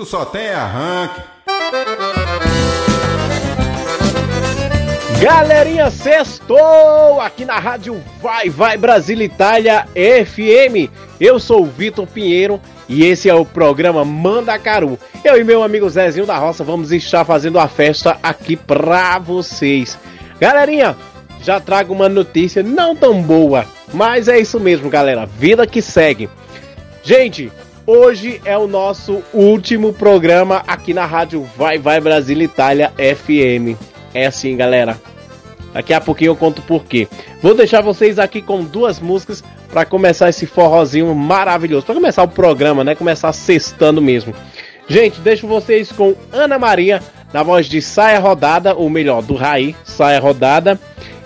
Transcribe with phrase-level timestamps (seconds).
[0.00, 1.20] Tu só tem arranque.
[5.20, 10.90] Galerinha, sextou aqui na rádio Vai Vai Brasil Itália FM.
[11.20, 12.58] Eu sou o Vitor Pinheiro
[12.88, 14.98] e esse é o programa Mandacaru.
[15.22, 19.98] Eu e meu amigo Zezinho da Roça vamos estar fazendo a festa aqui pra vocês.
[20.40, 20.96] Galerinha,
[21.42, 25.26] já trago uma notícia não tão boa, mas é isso mesmo, galera.
[25.26, 26.30] Vida que segue.
[27.02, 27.52] Gente,
[27.86, 33.78] hoje é o nosso último programa aqui na rádio Vai Vai Brasil Itália FM.
[34.14, 34.98] É assim, galera.
[35.72, 37.06] Daqui a pouquinho eu conto por quê.
[37.42, 41.86] Vou deixar vocês aqui com duas músicas para começar esse forrozinho maravilhoso.
[41.86, 42.94] Para começar o programa, né?
[42.94, 44.34] Começar sextando mesmo.
[44.88, 47.00] Gente, deixo vocês com Ana Maria
[47.32, 50.80] na voz de Saia Rodada, ou melhor, do Raí, Saia Rodada,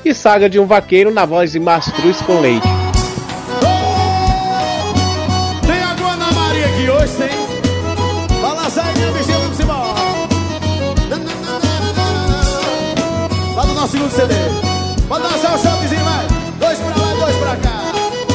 [0.04, 2.83] e Saga de um Vaqueiro na voz de Mastruz com Leite.
[14.14, 14.34] CD.
[15.08, 16.26] Pode dançar o shopzinho, vai.
[16.60, 17.80] Dois pra lá, dois pra cá.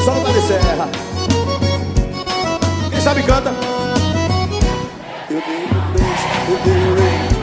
[0.04, 0.88] Só no de serra.
[2.90, 3.50] Quem sabe canta.
[5.30, 7.40] Eu dei um beijo, eu dei um beijo.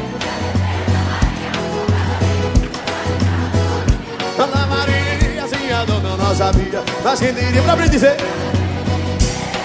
[4.38, 8.17] Ana Mariazinha, dona sabia Mas quem diria pra me dizer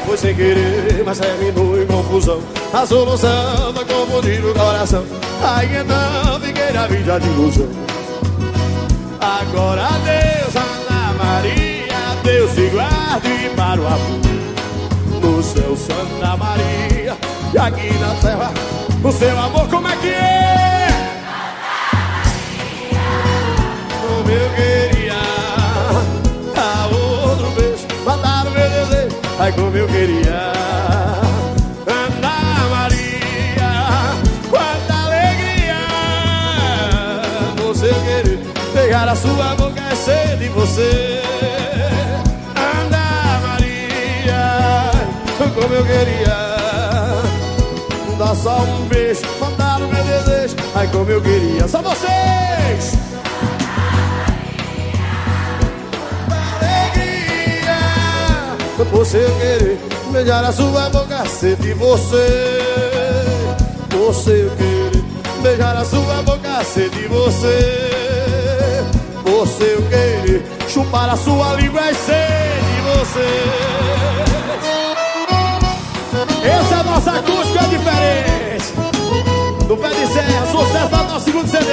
[0.06, 2.41] Foi sem querer, mas terminou em confusão
[2.73, 5.05] A solução da confundir o coração
[5.43, 7.69] Aí então fiquei na vida de ilusão
[9.23, 14.21] Agora Deus, Ana Maria Deus te guarde para o amor
[15.22, 17.16] No céu, Santa Maria.
[17.55, 18.50] E aqui na terra
[19.03, 20.88] O seu amor como é que é?
[24.00, 25.15] Como eu queria
[26.56, 29.16] a outro beijo Matar o meu desejo.
[29.39, 30.52] Ai como eu queria
[39.03, 41.21] Pegar a sua boca é ser de você.
[42.55, 44.93] Ana Maria
[45.39, 46.37] Como eu queria.
[48.17, 50.55] Dar só um beijo Mandar o meu desejo.
[50.77, 51.67] Ai como eu queria.
[51.67, 52.97] Só vocês!
[56.61, 57.79] Alegria
[58.93, 59.81] Você querer.
[60.13, 62.63] Beijar a sua boca ser de você.
[63.91, 65.05] Você querer.
[65.43, 68.02] Beijar a sua boca ser de você
[69.25, 73.43] Você querer chupar a sua língua e ser de você.
[76.44, 78.72] Essa é a nossa acústica diferente.
[79.66, 81.66] Do pé de serra, sucesso do nosso segundo CD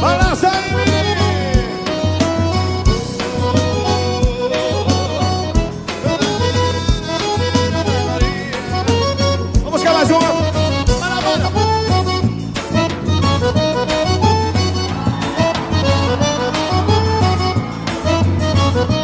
[0.00, 0.91] Balança aí,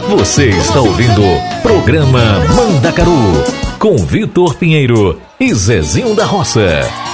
[0.09, 1.21] Você está ouvindo
[1.63, 3.13] Programa Mandacaru
[3.79, 7.08] com Vitor Pinheiro e Zezinho da Roça.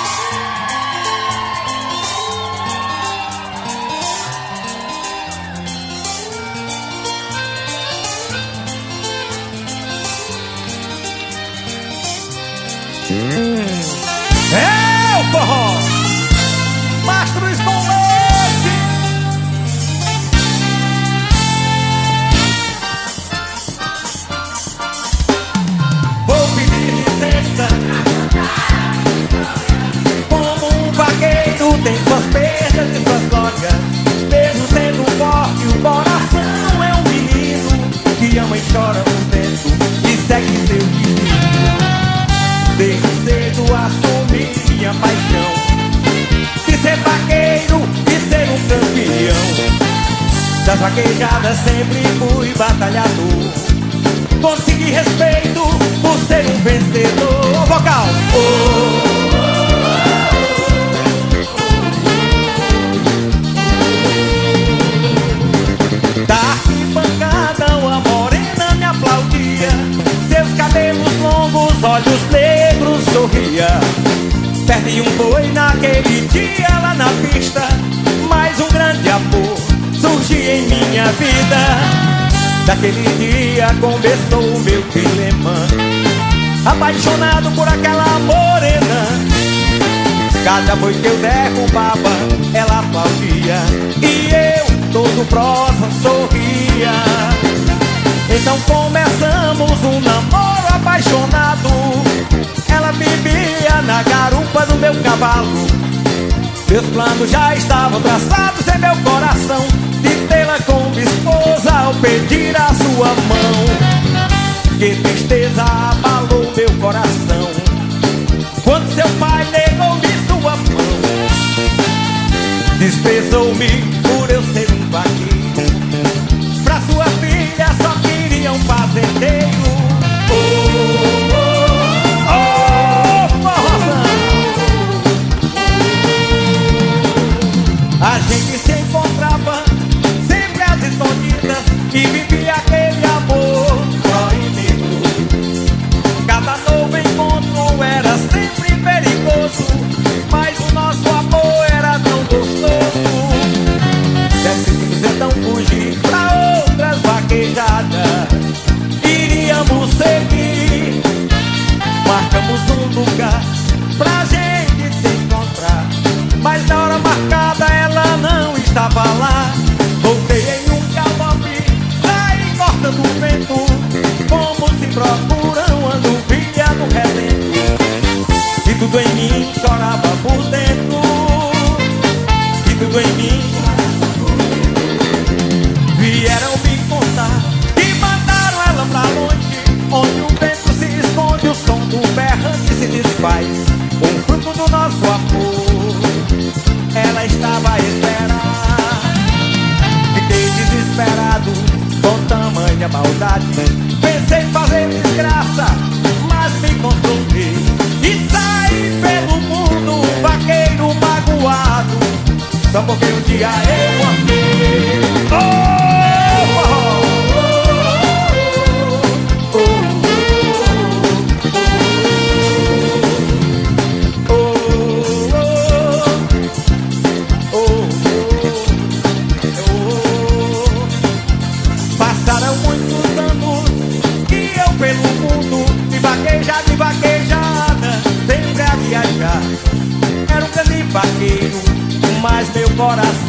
[242.95, 243.24] Coração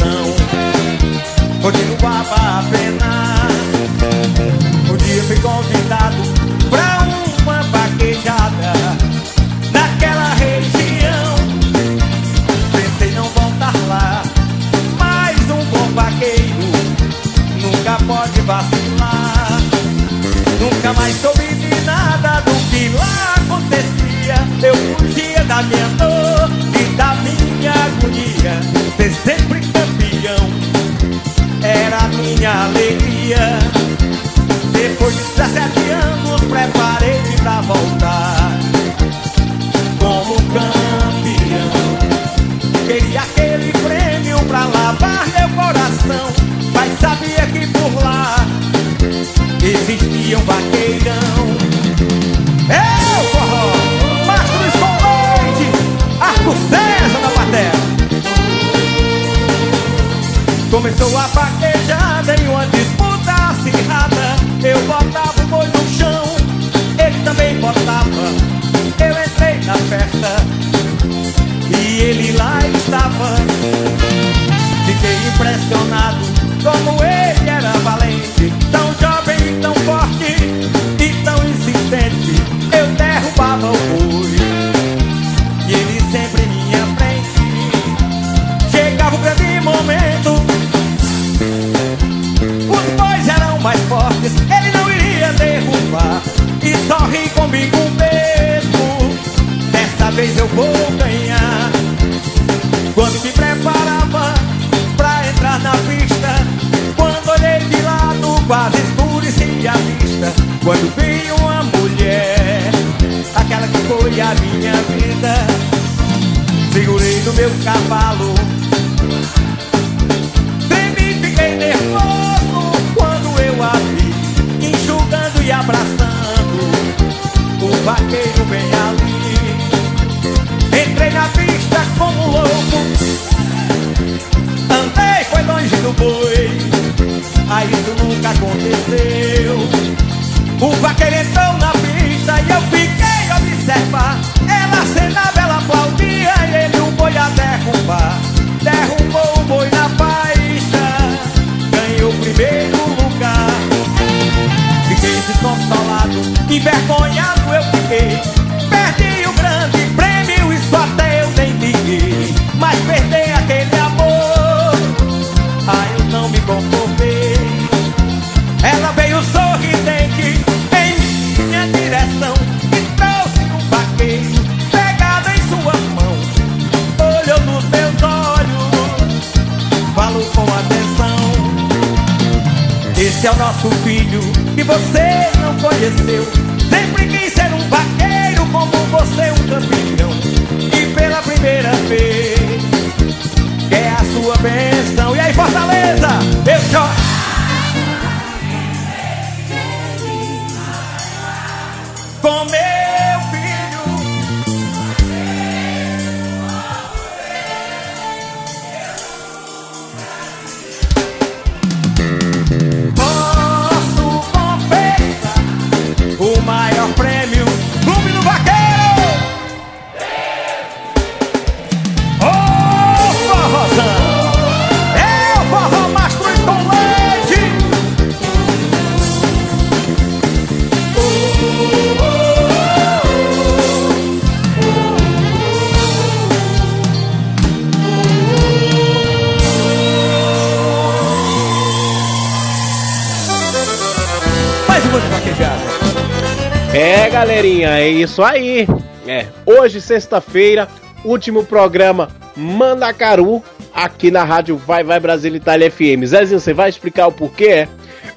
[248.15, 248.65] isso aí.
[249.05, 250.69] É, hoje, sexta-feira,
[251.03, 253.43] último programa Mandacaru
[253.73, 256.05] aqui na rádio Vai Vai Brasil Itália FM.
[256.05, 257.67] Zezinho, você vai explicar o porquê?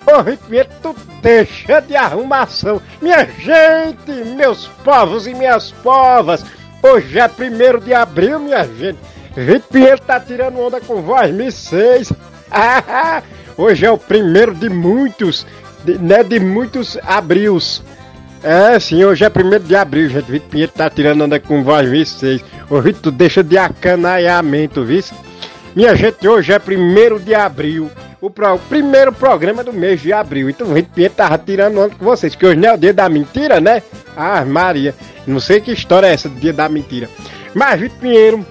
[0.06, 2.80] Ô, Ripieta, tu deixa de arrumação.
[3.02, 6.44] Minha gente, meus povos e minhas povas,
[6.80, 8.98] hoje é primeiro de abril, minha gente.
[9.36, 12.12] Ripieta tá tirando onda com voz, me seis.
[13.58, 15.44] hoje é o primeiro de muitos,
[15.84, 17.82] de, né, de muitos abrios.
[18.42, 20.30] É, sim, hoje é primeiro de abril, gente.
[20.30, 22.42] Vitor Pinheiro tá tirando onda com voz, vocês.
[22.71, 25.02] Ô, Vitor, deixa de acanaiamento, viu?
[25.75, 27.90] Minha gente, hoje é primeiro de abril.
[28.21, 30.49] O, pro- o primeiro programa do mês de abril.
[30.50, 32.92] Então o Vitor Pinheiro tava tirando onda com vocês, que hoje não é o dia
[32.95, 33.83] da mentira, né?
[34.16, 34.95] Ah, Maria.
[35.26, 37.09] Não sei que história é essa do dia da mentira.
[37.54, 38.47] Mas, Vitor Pinheiro,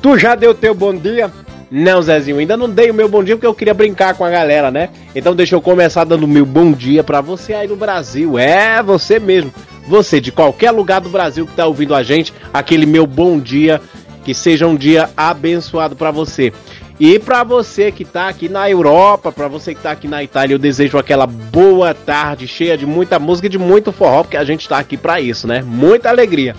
[0.00, 1.30] tu já deu teu bom dia?
[1.70, 4.30] Não, Zezinho, ainda não dei o meu bom dia porque eu queria brincar com a
[4.30, 4.88] galera, né?
[5.14, 8.36] Então deixa eu começar dando o meu bom dia pra você aí no Brasil.
[8.38, 9.52] É, você mesmo.
[9.86, 13.80] Você de qualquer lugar do Brasil que tá ouvindo a gente, aquele meu bom dia,
[14.24, 16.52] que seja um dia abençoado pra você.
[16.98, 20.54] E pra você que tá aqui na Europa, pra você que tá aqui na Itália,
[20.54, 24.44] eu desejo aquela boa tarde cheia de muita música e de muito forró, porque a
[24.44, 25.62] gente tá aqui pra isso, né?
[25.62, 26.54] Muita alegria.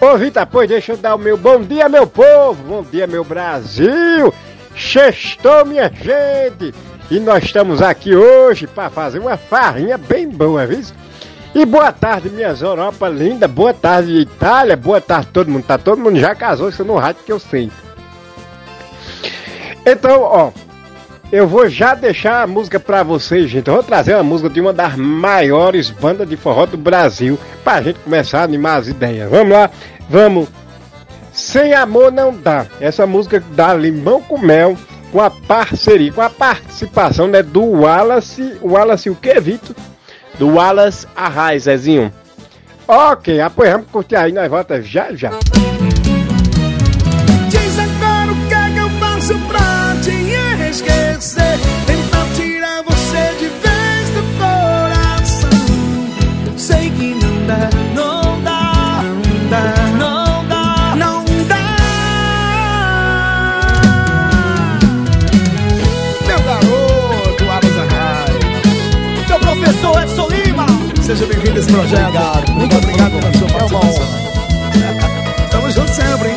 [0.00, 3.24] Ô Vitor, pois deixa eu dar o meu bom dia, meu povo, bom dia, meu
[3.24, 4.32] Brasil.
[4.80, 6.74] Sextou, minha gente.
[7.10, 10.80] E nós estamos aqui hoje para fazer uma farinha bem boa, viu?
[11.54, 15.64] E boa tarde, minhas Europa linda, boa tarde, Itália, boa tarde todo mundo.
[15.64, 17.70] Tá todo mundo já casou, isso no rádio que eu sei.
[19.84, 20.50] Então, ó,
[21.32, 23.68] eu vou já deixar a música pra vocês, gente.
[23.68, 27.82] Eu vou trazer uma música de uma das maiores bandas de forró do Brasil pra
[27.82, 29.28] gente começar a animar as ideias.
[29.28, 29.70] Vamos lá,
[30.08, 30.48] vamos.
[31.50, 32.64] Sem amor não dá.
[32.80, 34.76] Essa música dá limão com mel
[35.10, 38.56] com a parceria, com a participação né, do Wallace.
[38.62, 39.74] Wallace o que, Vitor?
[40.38, 42.12] Do Wallace Arraes, Zezinho.
[42.86, 45.30] Ok, apoio, vamos curtir aí, nós volta já já.
[47.48, 51.49] Diz agora o que é que eu faço pra te esquecer
[71.10, 72.06] Seja bem-vindo a esse projeto.
[72.06, 74.06] Obrigado, Muito obrigado pela sua participação.
[75.50, 76.36] Tamo junto sempre, hein?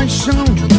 [0.00, 0.69] Paixão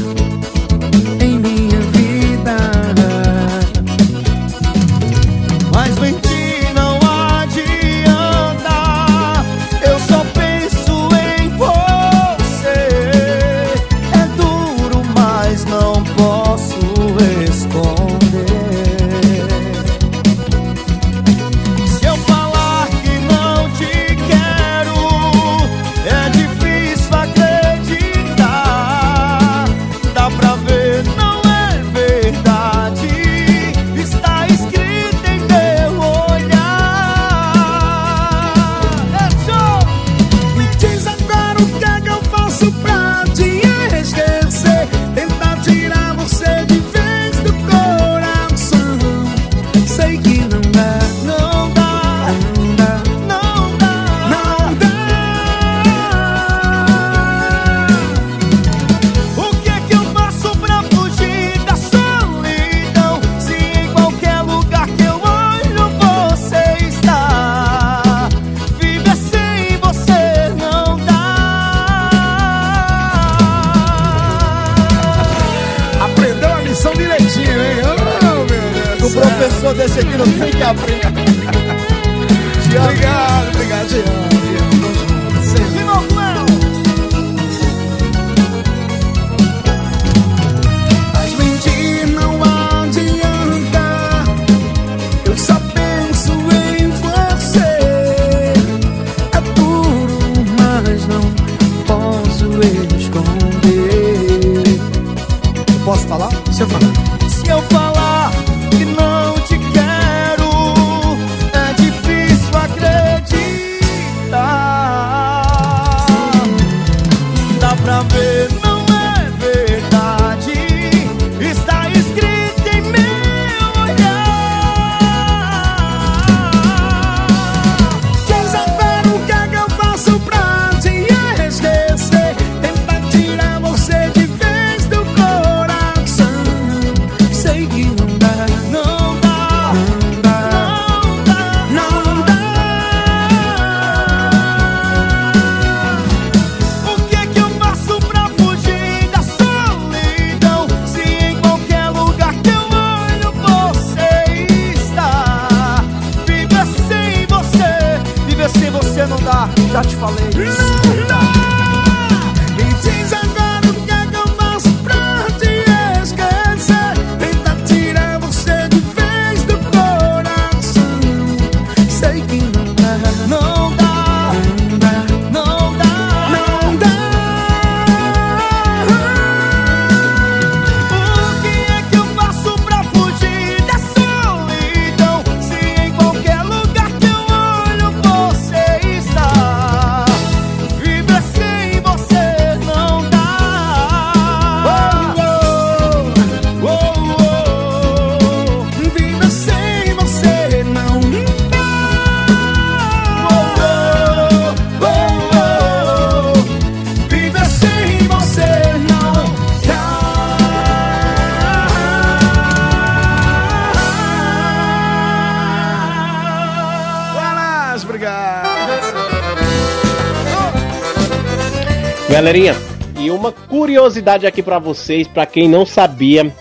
[224.02, 226.32] curiosidade aqui pra vocês, pra quem não sabia,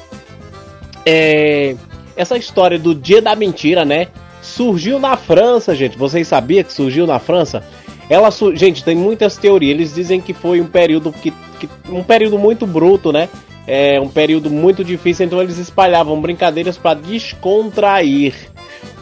[1.05, 1.77] é
[2.17, 4.09] essa história do Dia da Mentira, né?
[4.43, 5.97] Surgiu na França, gente.
[5.97, 7.63] Vocês sabiam que surgiu na França?
[8.09, 9.71] Ela, su- gente, tem muitas teorias.
[9.75, 13.29] Eles dizem que foi um período que, que- um período muito bruto, né?
[13.67, 18.35] É um período muito difícil, então eles espalhavam brincadeiras para descontrair.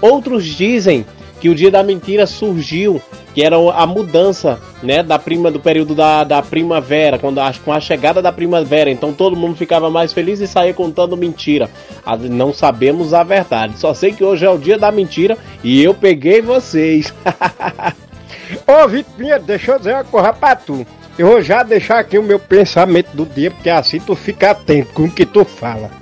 [0.03, 1.07] Outros dizem
[1.41, 3.01] que o dia da mentira surgiu,
[3.39, 7.73] que era a mudança, né, da prima do período da, da primavera, quando a, com
[7.73, 11.71] a chegada da primavera, então todo mundo ficava mais feliz e saía contando mentira.
[12.05, 13.79] Ah, Não sabemos a verdade.
[13.79, 17.15] Só sei que hoje é o dia da mentira e eu peguei vocês.
[18.67, 20.85] Ô, Pinheiro, deixa eu dizer uma coisa pra tu.
[21.17, 24.93] Eu vou já deixar aqui o meu pensamento do dia, porque assim tu fica atento
[24.93, 25.93] com o que tu fala.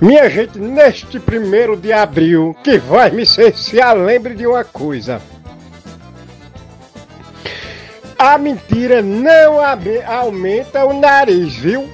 [0.00, 4.62] Minha gente, neste primeiro de abril, que vai me ser, se a lembre de uma
[4.62, 5.20] coisa.
[8.18, 9.58] A mentira não
[10.06, 11.88] aumenta o nariz, viu?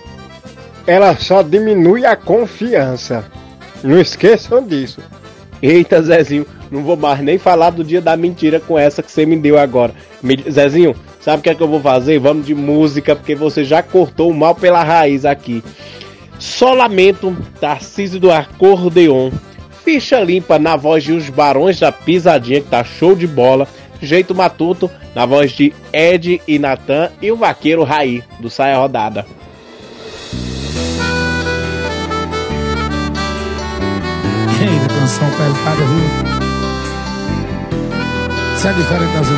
[0.87, 3.25] Ela só diminui a confiança.
[3.83, 5.01] Não esqueçam disso.
[5.61, 9.27] Eita, Zezinho, não vou mais nem falar do dia da mentira com essa que você
[9.27, 9.95] me deu agora.
[10.23, 12.19] Me- Zezinho, sabe o que é que eu vou fazer?
[12.19, 15.63] Vamos de música, porque você já cortou o mal pela raiz aqui.
[16.39, 19.31] Só lamento, Tarcísio do Acordeon.
[19.85, 23.67] Ficha limpa na voz de Os Barões da Pisadinha, que tá show de bola.
[24.03, 27.11] Jeito Matuto, na voz de Ed e Natan.
[27.23, 29.25] E o Vaqueiro Raí, do Saia Rodada.
[34.61, 36.33] Eita, canção pesada, viu?
[38.57, 39.29] Isso é diferente das.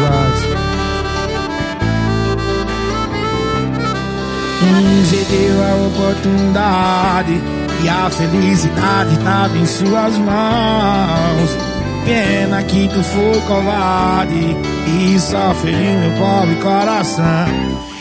[4.65, 7.41] Um você deu a oportunidade
[7.83, 11.64] e a felicidade estava em suas mãos.
[12.05, 17.25] Pena que tu foi covarde e só feriu meu pobre coração.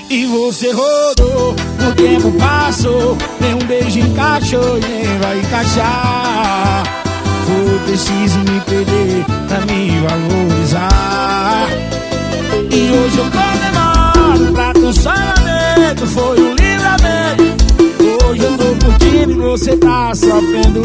[0.10, 6.84] E você rodou, o tempo passou, nem um beijo encaixou e nem vai encaixar.
[7.46, 11.70] Foi preciso me perder pra me valorizar.
[12.70, 16.63] E hoje eu comemoro pra tu lamento, foi um
[18.84, 20.82] curtindo e você tá sofrendo.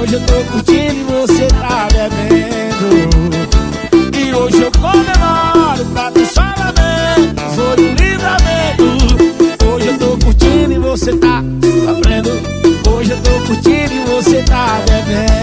[0.00, 3.36] Hoje eu tô curtindo e você tá bebendo.
[4.16, 9.64] E hoje eu comemoro pra tu só lamento, foi um livramento.
[9.66, 11.42] Hoje eu tô curtindo e você tá
[11.84, 12.30] sofrendo.
[12.90, 15.35] Hoje eu tô curtindo e você tá bebendo.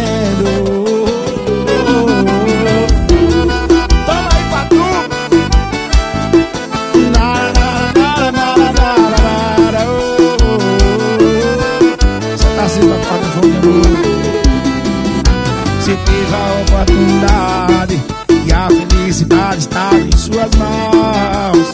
[20.43, 21.71] tuas mãos.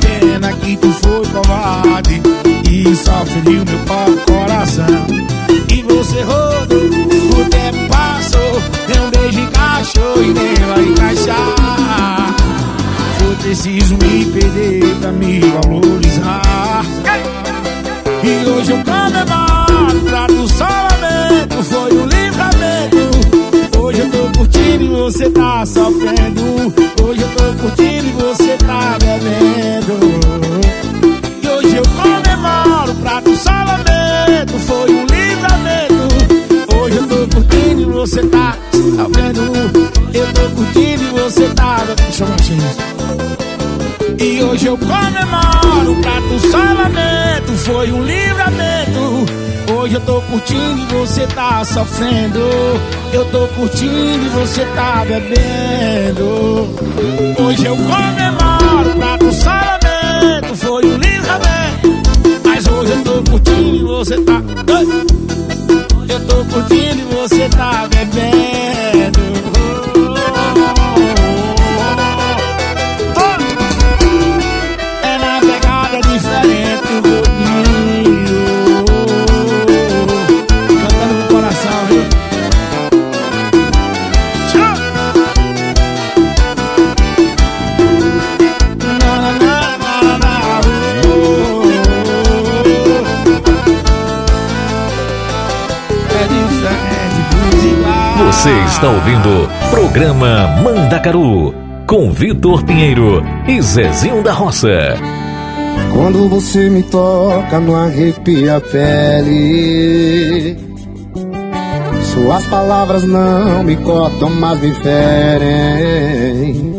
[0.00, 2.20] Pena que tu foi covarde
[2.70, 5.06] e só feriu meu pobre coração.
[5.68, 12.34] E você rodou, o tempo passou, deu um beijo encaixou e deu a encaixar.
[13.18, 16.84] Foi preciso me perder pra me valorizar.
[18.22, 23.78] E hoje eu canto pra tu salvamento, foi o livramento.
[23.78, 26.79] Hoje eu tô curtindo e você tá sofrendo.
[44.50, 47.52] Hoje eu comemoro pra tu salvamento.
[47.64, 49.26] Foi um livramento.
[49.72, 52.40] Hoje eu tô curtindo e você tá sofrendo.
[53.12, 56.68] Eu tô curtindo e você tá bebendo.
[57.38, 60.56] Hoje eu comemoro pra tu salamento.
[60.56, 62.02] Foi um livramento.
[62.44, 64.42] Mas hoje eu tô curtindo e você tá.
[66.08, 67.89] Eu tô curtindo e você tá
[98.80, 101.54] está ouvindo programa Mandacaru
[101.86, 104.96] com Vitor Pinheiro e Zezinho da Roça.
[105.92, 110.56] Quando você me toca, não arrepia a pele.
[112.14, 116.72] Suas palavras não me cortam, mas me ferem.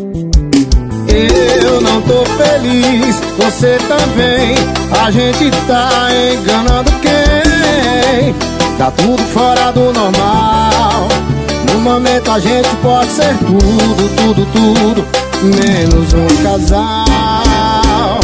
[1.62, 4.56] Eu não tô feliz, você também.
[5.00, 8.34] A gente tá enganando quem?
[8.76, 11.21] Tá tudo fora do normal
[11.80, 15.06] momento a gente pode ser tudo, tudo, tudo,
[15.42, 18.20] menos um casal.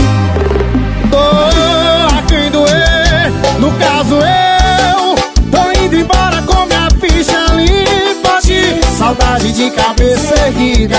[2.16, 5.14] A quem doer, no caso eu,
[5.50, 10.98] tô indo embora com minha ficha limpa de saudade de cabeça erguida.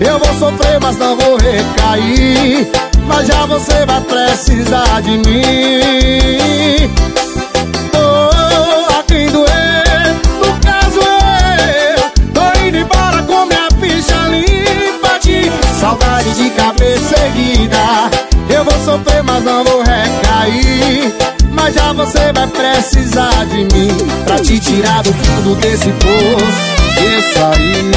[0.00, 2.70] Eu vou sofrer, mas não vou recair.
[3.06, 7.01] Mas já você vai precisar de mim.
[16.22, 18.10] Saudade de cabeça erguida
[18.48, 21.12] Eu vou sofrer, mas não vou recair.
[21.50, 23.88] Mas já você vai precisar de mim
[24.24, 26.46] Pra te tirar do fundo desse poço
[26.98, 27.90] E sair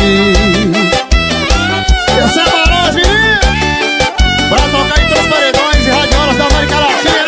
[2.18, 3.40] Essa é a menino
[4.50, 7.25] Pra tocar em três paredões e radiolas da América Latina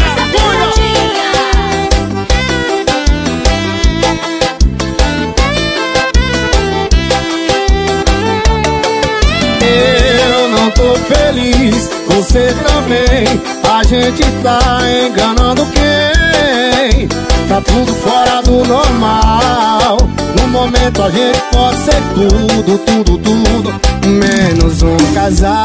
[11.08, 13.26] feliz, você também.
[13.70, 17.08] A gente tá enganando quem?
[17.48, 19.98] Tá tudo fora do normal.
[20.40, 23.74] No momento a gente pode ser tudo, tudo, tudo,
[24.08, 25.58] menos um casal.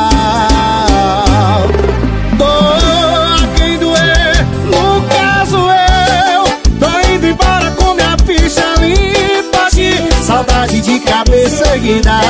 [10.43, 12.21] Saudade de cabeça erguida.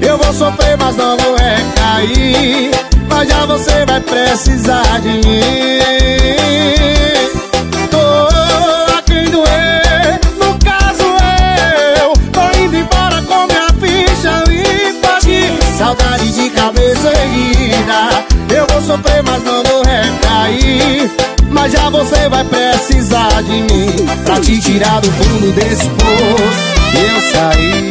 [0.00, 2.70] Eu vou sofrer, mas não vou recair.
[3.08, 5.40] Mas já você vai precisar de mim.
[7.90, 11.04] Tô a quem doer No caso
[12.00, 18.05] eu Tô indo embora com minha ficha limpa de Saudade de cabeça erguida
[18.86, 21.10] sofrer, mas não vou recair.
[21.50, 27.20] Mas já você vai precisar de mim Pra te tirar do fundo desse poço Eu
[27.32, 27.90] saí.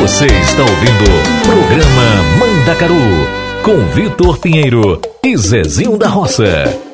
[0.00, 2.94] Você está ouvindo o programa Mandacaru
[3.62, 6.85] com Vitor Pinheiro e Zezinho da Roça.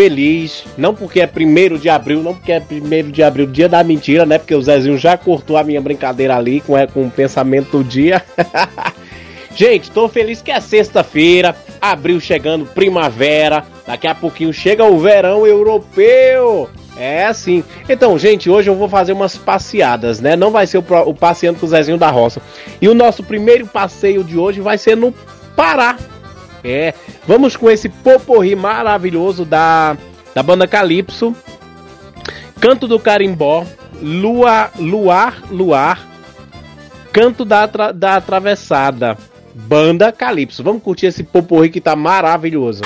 [0.00, 3.84] feliz, não porque é primeiro de abril, não porque é primeiro de abril, dia da
[3.84, 4.38] mentira, né?
[4.38, 7.84] Porque o Zezinho já cortou a minha brincadeira ali com, é, com o pensamento do
[7.84, 8.24] dia.
[9.54, 15.46] Gente, tô feliz que é sexta-feira, abril chegando, primavera, daqui a pouquinho chega o verão
[15.46, 16.70] europeu.
[16.96, 17.62] É assim.
[17.86, 20.34] Então, gente, hoje eu vou fazer umas passeadas, né?
[20.34, 22.40] Não vai ser o, o passeando com o Zezinho da Roça.
[22.80, 25.12] E o nosso primeiro passeio de hoje vai ser no
[25.54, 25.98] Pará.
[26.62, 26.94] É,
[27.30, 29.96] Vamos com esse poporri maravilhoso da,
[30.34, 31.32] da banda Calypso.
[32.60, 33.64] Canto do Carimbó,
[34.02, 36.08] Lua, Luar, Luar,
[37.12, 39.16] Canto da, da Atravessada,
[39.54, 40.64] Banda Calypso.
[40.64, 42.82] Vamos curtir esse poporri que tá maravilhoso.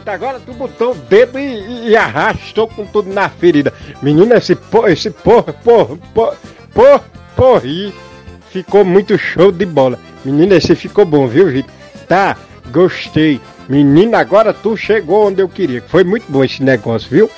[0.00, 3.72] Eita, agora tu botou o dedo e, e- e arrastou com tudo na ferida.
[4.02, 6.36] Menina, esse por, esse por, por, por,
[6.72, 7.00] por,
[7.36, 7.92] porri
[8.50, 9.98] ficou muito show de bola.
[10.24, 11.70] Menina, esse ficou bom, viu, Rita?
[12.08, 12.36] Tá,
[12.72, 13.40] gostei.
[13.68, 15.82] Menina, agora tu chegou onde eu queria.
[15.86, 17.30] Foi muito bom esse negócio, viu?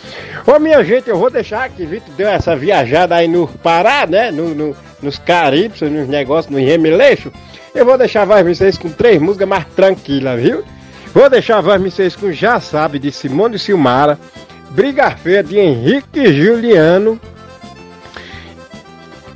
[0.46, 4.30] Ô, minha gente, eu vou deixar que Vitor deu essa viajada aí no Pará, né?
[4.30, 7.32] No, no- nos Caribes, nos negócios, no Remeleixo.
[7.74, 10.62] Eu vou deixar mais vocês com três músicas mais tranquilas, viu?
[11.14, 14.18] Vou deixar vocês com Já Sabe, de Simone Silmara,
[14.70, 17.20] Briga Feia, de Henrique Juliano,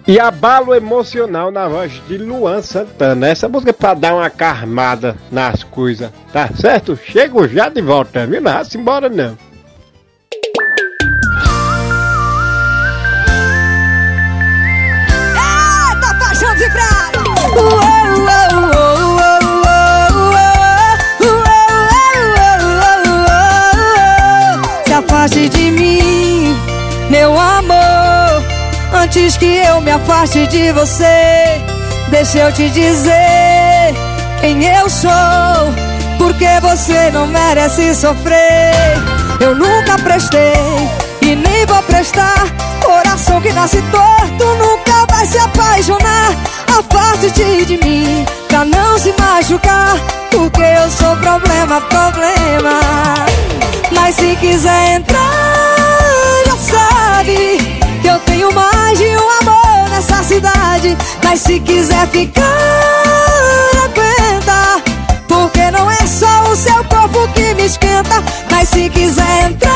[0.07, 3.29] e Abalo Emocional na voz de Luan Santana.
[3.29, 6.97] Essa música é pra dar uma carmada nas coisas, tá certo?
[6.97, 8.41] Chego já de volta, viu?
[8.41, 9.37] Não vai embora não.
[15.35, 17.86] Eita, paixão de praia!
[25.27, 26.57] Afaste de mim,
[27.11, 28.45] meu amor,
[28.95, 31.61] antes que eu me afaste de você.
[32.11, 33.93] Deixa eu te dizer
[34.41, 35.11] quem eu sou,
[36.17, 38.73] porque você não merece sofrer.
[39.41, 40.55] Eu nunca prestei
[41.23, 42.47] e nem vou prestar.
[42.85, 46.37] Coração que nasce torto nunca vai se apaixonar.
[46.79, 49.97] Afaste-te de mim pra não se machucar.
[50.31, 53.46] Porque eu sou problema, problema.
[53.93, 55.77] Mas se quiser entrar,
[56.47, 57.59] já sabe
[58.03, 60.97] que eu tenho mais de um amor nessa cidade.
[61.25, 62.43] Mas se quiser ficar,
[63.85, 64.83] aguenta.
[65.29, 68.23] Porque não é só o seu corpo que me esquenta.
[68.51, 69.73] Mas se quiser entrar,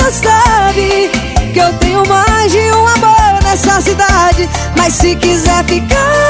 [0.00, 1.10] já sabe
[1.52, 4.48] que eu tenho mais de um amor nessa cidade.
[4.76, 6.25] Mas se quiser ficar,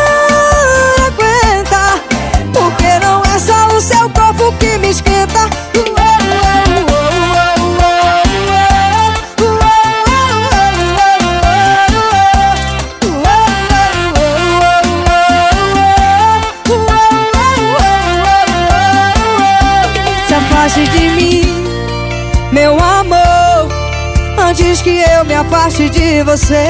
[26.16, 26.64] de você.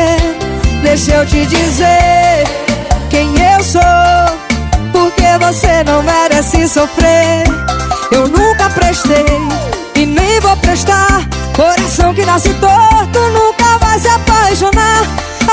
[0.83, 2.45] Deixa eu te dizer
[3.09, 3.81] quem eu sou.
[4.93, 7.45] Porque você não merece sofrer.
[8.11, 9.25] Eu nunca prestei
[9.95, 11.29] e nem vou prestar.
[11.55, 15.03] Coração que nasce torto nunca vai se apaixonar.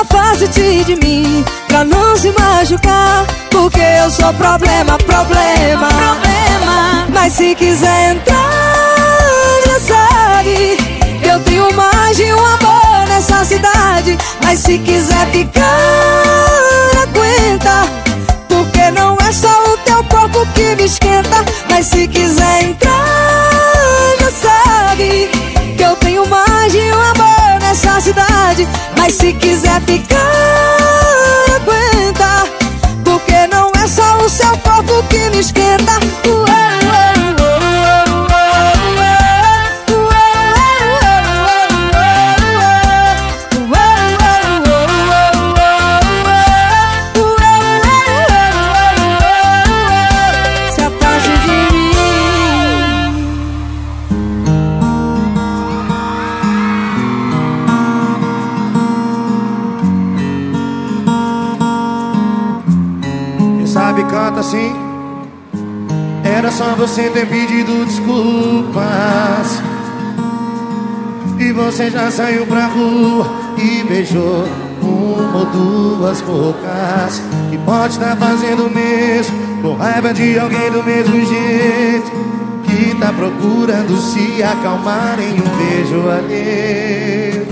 [0.01, 3.25] Afaste-te de mim pra não se machucar.
[3.51, 7.07] Porque eu sou problema, problema, problema.
[7.09, 8.42] Mas se quiser entrar,
[14.53, 15.65] Mas se quiser ficar,
[17.01, 17.89] aguenta.
[18.47, 21.43] Porque não é só o teu corpo que me esquenta.
[21.71, 22.91] Mas se quiser entrar,
[24.19, 25.31] já sabe.
[25.75, 28.67] Que eu tenho mais de um amor nessa cidade.
[28.95, 30.82] Mas se quiser ficar,
[66.43, 69.63] Era só você ter pedido desculpas.
[71.39, 73.25] E você já saiu pra rua
[73.57, 74.45] E beijou
[74.81, 77.21] uma ou duas bocas.
[77.49, 82.11] Que pode estar fazendo o mesmo Com raiva de alguém do mesmo jeito.
[82.65, 87.47] Que tá procurando se acalmar em um beijo alheio.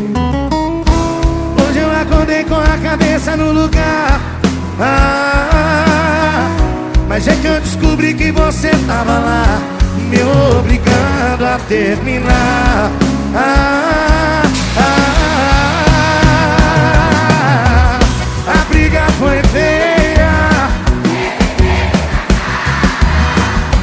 [1.66, 4.20] Hoje eu acordei com a cabeça no lugar.
[4.78, 5.32] Ah,
[7.12, 9.60] Mas é que eu descobri que você tava lá
[10.10, 10.24] Me
[10.58, 12.90] obrigando a terminar.
[13.36, 14.44] Ah,
[14.78, 15.20] ah,
[18.48, 20.70] A briga foi feia.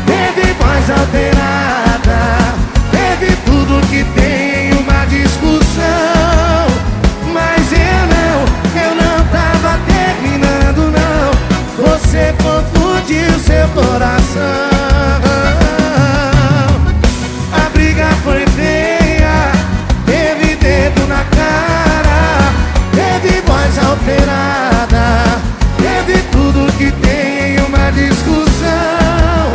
[0.06, 1.37] Teve voz alterada
[13.08, 14.42] confundiu seu coração.
[17.52, 19.52] A briga foi feia
[20.04, 22.52] Teve dedo na cara
[22.92, 25.40] Teve voz alterada
[25.78, 29.52] Teve tudo que tem em uma discussão.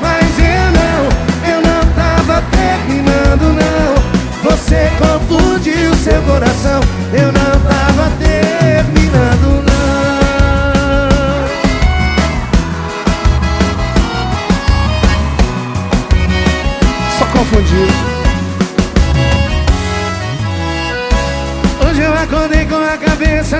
[0.00, 1.08] Mas eu não,
[1.50, 4.50] eu não tava terminando não.
[4.50, 6.80] Você confundiu seu coração
[7.12, 7.75] Eu não tava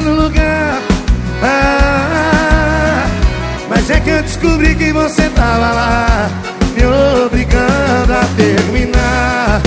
[0.00, 0.80] no lugar.
[1.42, 3.06] Ah,
[3.68, 6.30] Mas é que eu descobri que você tava lá
[6.74, 6.84] Me
[7.26, 9.60] obrigando a terminar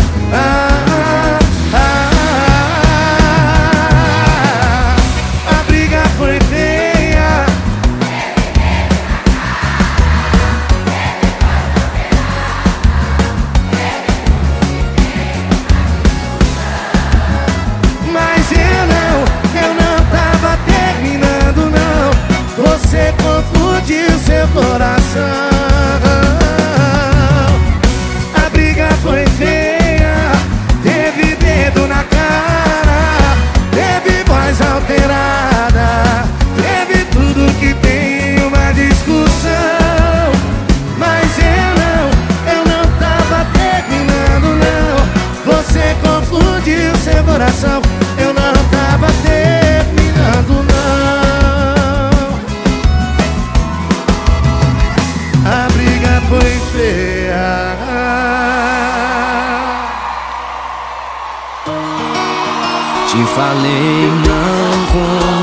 [63.20, 64.86] Te falei, não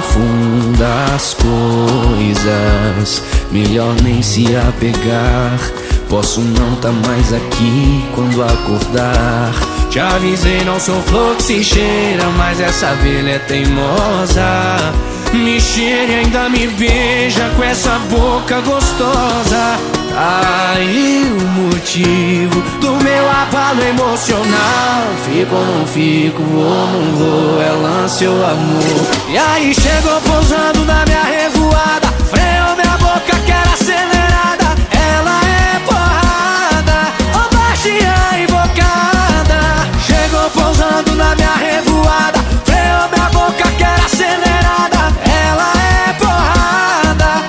[0.01, 3.23] confunda as coisas.
[3.53, 5.61] Melhor nem se apegar.
[6.09, 9.53] Posso não tá mais aqui quando acordar.
[9.91, 14.95] Te avisei, não sou flor que se cheira, mas essa abelha é teimosa.
[15.35, 19.96] Me cheira e ainda me beija com essa boca gostosa.
[20.19, 25.03] Aí o motivo do meu abalo emocional.
[25.27, 29.07] Fico ou não fico, vou ou não vou, é lance ou amor.
[29.29, 34.75] E aí chegou pousando na minha revoada, freou minha boca que era acelerada.
[34.91, 39.61] Ela é porrada, ô baixinha invocada.
[40.01, 45.13] Chegou pousando na minha revoada, freou minha boca que era acelerada.
[45.27, 47.43] Ela é porrada,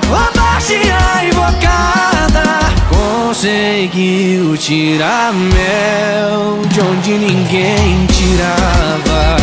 [4.58, 9.38] tirar mel de onde ninguém tirava.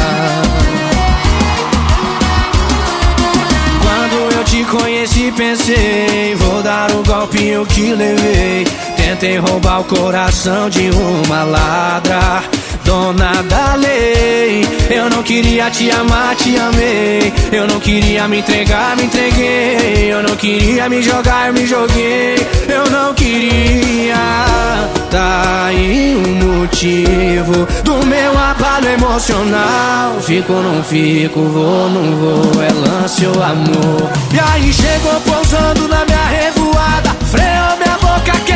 [3.82, 8.66] Quando eu te conheci, pensei, vou dar o golpe que levei.
[8.96, 12.42] Tentei roubar o coração de uma ladra
[12.84, 14.66] dona da lei.
[14.90, 17.32] Eu não queria te amar, te amei.
[17.52, 20.12] Eu não queria me entregar, me entreguei.
[20.12, 22.36] Eu não queria me jogar, me joguei.
[22.68, 24.14] Eu não queria.
[25.10, 30.20] Tá aí um motivo do meu abalo emocional.
[30.20, 32.62] Fico, não fico, vou, não vou.
[32.62, 34.10] É lance ou amor.
[34.32, 37.10] E aí chegou pousando na minha revoada.
[37.30, 38.53] Freou minha boca, quer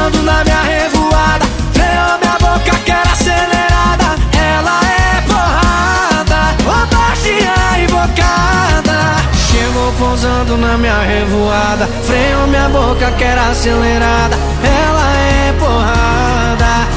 [0.00, 1.44] Pousando na minha revoada.
[1.74, 4.16] Freou minha boca, quer acelerada.
[4.32, 6.56] Ela é porrada.
[6.64, 9.16] Ô, baixinha invocada.
[9.34, 11.86] Chegou pousando na minha revoada.
[12.04, 14.38] Freou minha boca, quer acelerada.
[14.64, 16.88] Ela é porrada.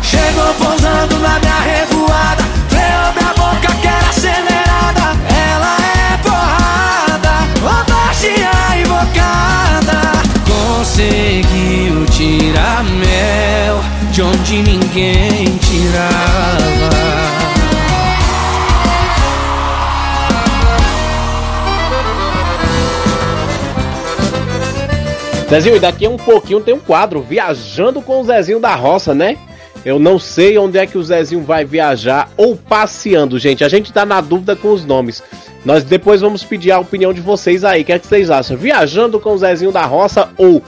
[0.00, 7.90] Chegou pousando na minha revoada Freou minha boca que era acelerada Ela é porrada Ô
[7.90, 9.51] baixinha invocada
[10.92, 13.80] Conseguiu tirar mel
[14.12, 16.92] De onde ninguém tirava
[25.48, 29.14] Zezinho, e daqui a um pouquinho tem um quadro Viajando com o Zezinho da Roça,
[29.14, 29.38] né?
[29.84, 33.64] Eu não sei onde é que o Zezinho vai viajar ou passeando, gente.
[33.64, 35.22] A gente tá na dúvida com os nomes.
[35.64, 37.82] Nós depois vamos pedir a opinião de vocês aí.
[37.82, 38.56] O que é que vocês acham?
[38.56, 40.62] Viajando com o Zezinho da Roça ou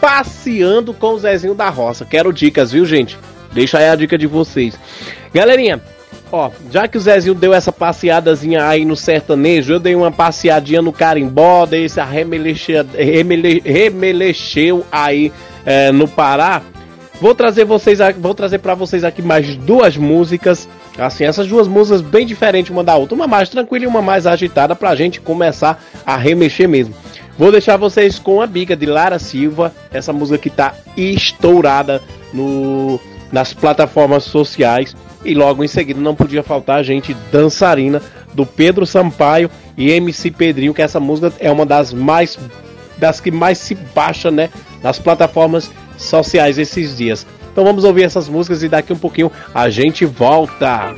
[0.00, 2.04] passeando com o Zezinho da Roça?
[2.04, 3.16] Quero dicas, viu, gente?
[3.52, 4.78] Deixa aí a dica de vocês.
[5.32, 5.80] Galerinha,
[6.30, 10.82] ó, já que o Zezinho deu essa passeadazinha aí no sertanejo, eu dei uma passeadinha
[10.82, 12.74] no carimbó, dei esse remeleche,
[13.64, 14.34] remele,
[14.90, 15.32] aí
[15.64, 16.62] é, no Pará.
[17.20, 22.00] Vou trazer vocês, vou trazer para vocês aqui mais duas músicas, assim, essas duas músicas
[22.00, 25.82] bem diferentes uma da outra, uma mais tranquila e uma mais agitada pra gente começar
[26.06, 26.94] a remexer mesmo.
[27.36, 32.00] Vou deixar vocês com a bica de Lara Silva, essa música que tá estourada
[32.32, 33.00] no
[33.32, 34.96] nas plataformas sociais.
[35.24, 38.00] E logo em seguida não podia faltar a gente dançarina
[38.32, 42.38] do Pedro Sampaio e MC Pedrinho, que essa música é uma das mais
[42.96, 44.50] das que mais se baixa, né,
[44.82, 45.87] nas plataformas sociais
[46.56, 47.26] esses dias.
[47.52, 50.94] Então vamos ouvir essas músicas e daqui um pouquinho a gente volta.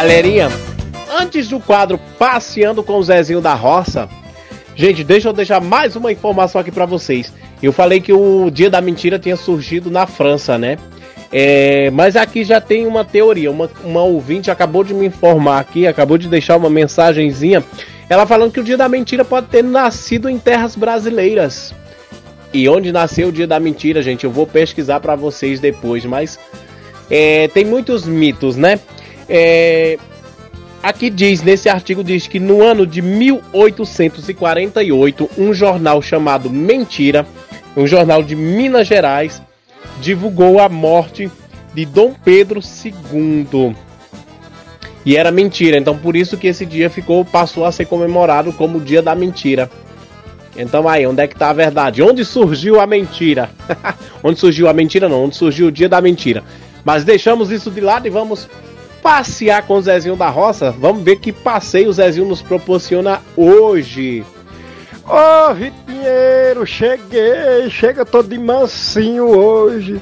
[0.00, 0.48] Galerinha,
[1.20, 4.08] antes do quadro Passeando com o Zezinho da Roça,
[4.74, 7.30] gente, deixa eu deixar mais uma informação aqui pra vocês.
[7.62, 10.78] Eu falei que o Dia da Mentira tinha surgido na França, né?
[11.30, 13.50] É, mas aqui já tem uma teoria.
[13.50, 17.62] Uma, uma ouvinte acabou de me informar aqui, acabou de deixar uma mensagenzinha.
[18.08, 21.74] Ela falando que o Dia da Mentira pode ter nascido em terras brasileiras.
[22.54, 26.38] E onde nasceu o Dia da Mentira, gente, eu vou pesquisar pra vocês depois, mas
[27.10, 28.80] é, tem muitos mitos, né?
[29.32, 29.96] É,
[30.82, 37.24] aqui diz, nesse artigo diz que no ano de 1848, um jornal chamado Mentira,
[37.76, 39.40] um jornal de Minas Gerais,
[40.00, 41.30] divulgou a morte
[41.72, 43.76] de Dom Pedro II.
[45.06, 48.78] E era mentira, então por isso que esse dia ficou passou a ser comemorado como
[48.78, 49.70] o Dia da Mentira.
[50.56, 52.02] Então aí, onde é que tá a verdade?
[52.02, 53.48] Onde surgiu a mentira?
[54.24, 56.42] onde surgiu a mentira não, onde surgiu o Dia da Mentira.
[56.84, 58.48] Mas deixamos isso de lado e vamos
[59.02, 60.70] passear com o Zezinho da Roça.
[60.70, 64.24] Vamos ver que passeio o Zezinho nos proporciona hoje.
[65.06, 70.00] Ô, Vitor Pinheiro, cheguei, chega todo de mansinho hoje.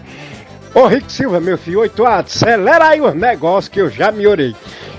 [0.74, 4.26] Ô, Rico Silva, meu filho, oito anos, acelera aí os negócios que eu já me
[4.26, 4.54] orei.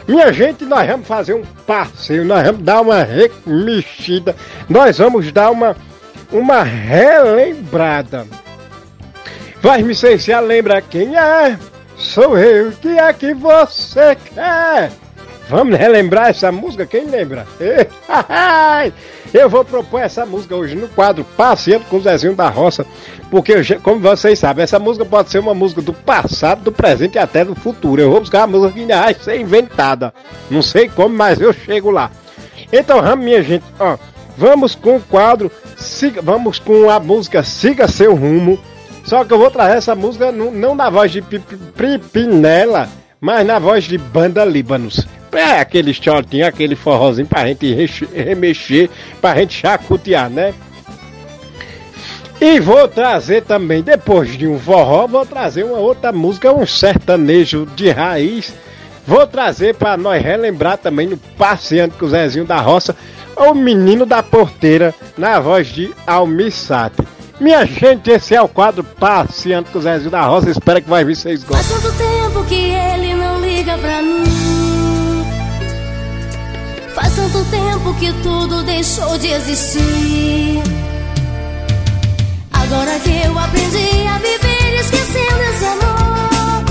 [0.07, 4.35] Minha gente, nós vamos fazer um passeio, nós vamos dar uma remexida,
[4.67, 5.75] nós vamos dar uma,
[6.31, 8.25] uma relembrada.
[9.61, 11.59] Vai me sei se lembra quem é?
[11.99, 14.89] Sou eu, que é que você quer?
[15.49, 16.85] Vamos relembrar essa música?
[16.85, 17.45] Quem lembra?
[19.33, 22.85] Eu vou propor essa música hoje no quadro Passeando com o Zezinho da Roça,
[23.29, 27.19] porque, como vocês sabem, essa música pode ser uma música do passado, do presente e
[27.19, 28.01] até do futuro.
[28.01, 30.13] Eu vou buscar uma música que ainda vai ser inventada.
[30.49, 32.09] Não sei como, mas eu chego lá.
[32.71, 33.97] Então, minha gente, ó,
[34.37, 38.57] vamos com o quadro, siga, vamos com a música Siga Seu Rumo.
[39.09, 42.87] Só que eu vou trazer essa música não, não na voz de Pi- Pi- Pripinela,
[43.19, 45.07] mas na voz de Banda Líbanos.
[45.31, 47.73] É aquele shortinho, aquele forrozinho pra gente
[48.13, 48.87] remexer,
[49.19, 50.53] pra gente chacotear, né?
[52.39, 57.65] E vou trazer também, depois de um forró, vou trazer uma outra música, um sertanejo
[57.75, 58.53] de raiz.
[59.07, 62.95] Vou trazer para nós relembrar também no Passeando com o Zezinho da Roça,
[63.35, 67.01] o Menino da Porteira, na voz de Almissate.
[67.39, 71.03] Minha gente, esse é o quadro Passeando com o Zezinho da Roça, espero que vai
[71.05, 71.91] vir vocês Faz gostem.
[71.91, 74.23] tanto tempo que ele não liga pra mim.
[76.93, 80.61] Faz tanto tempo que tudo deixou de existir.
[82.51, 86.65] Agora que eu aprendi a viver esquecendo esse amor.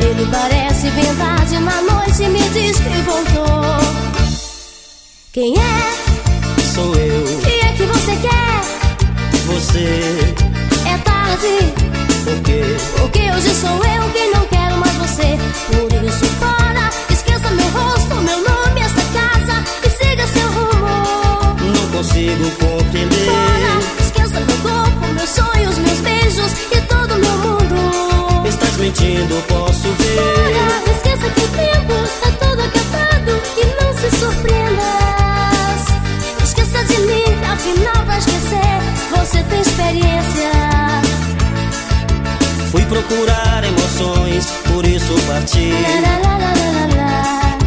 [0.00, 3.76] Ele parece bem tarde na noite e me diz que voltou.
[5.32, 6.62] Quem é?
[6.74, 7.15] Sou eu,
[9.46, 10.34] você,
[10.86, 11.72] É tarde.
[12.24, 12.62] por quê?
[12.98, 15.38] Porque hoje sou eu quem não quero mais você.
[15.68, 21.72] Por isso, fora, esqueça meu rosto, meu nome, esta casa e siga seu rumo.
[21.74, 23.26] Não consigo compreender.
[23.26, 28.48] Fora, esqueça meu corpo, meus sonhos, meus beijos e todo meu mundo.
[28.48, 30.16] Estás mentindo, posso ver.
[30.16, 35.05] Fora, esqueça que o tempo tá todo acabado e não se surpreenda.
[39.26, 40.50] você tem experiência.
[42.70, 45.72] Fui procurar emoções, por isso parti.
[46.02, 46.38] Lá, lá,
[46.96, 47.58] lá,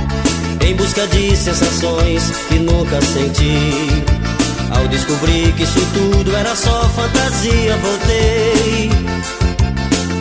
[0.65, 4.03] em busca de sensações que nunca senti.
[4.71, 8.89] Ao descobrir que isso tudo era só fantasia, voltei.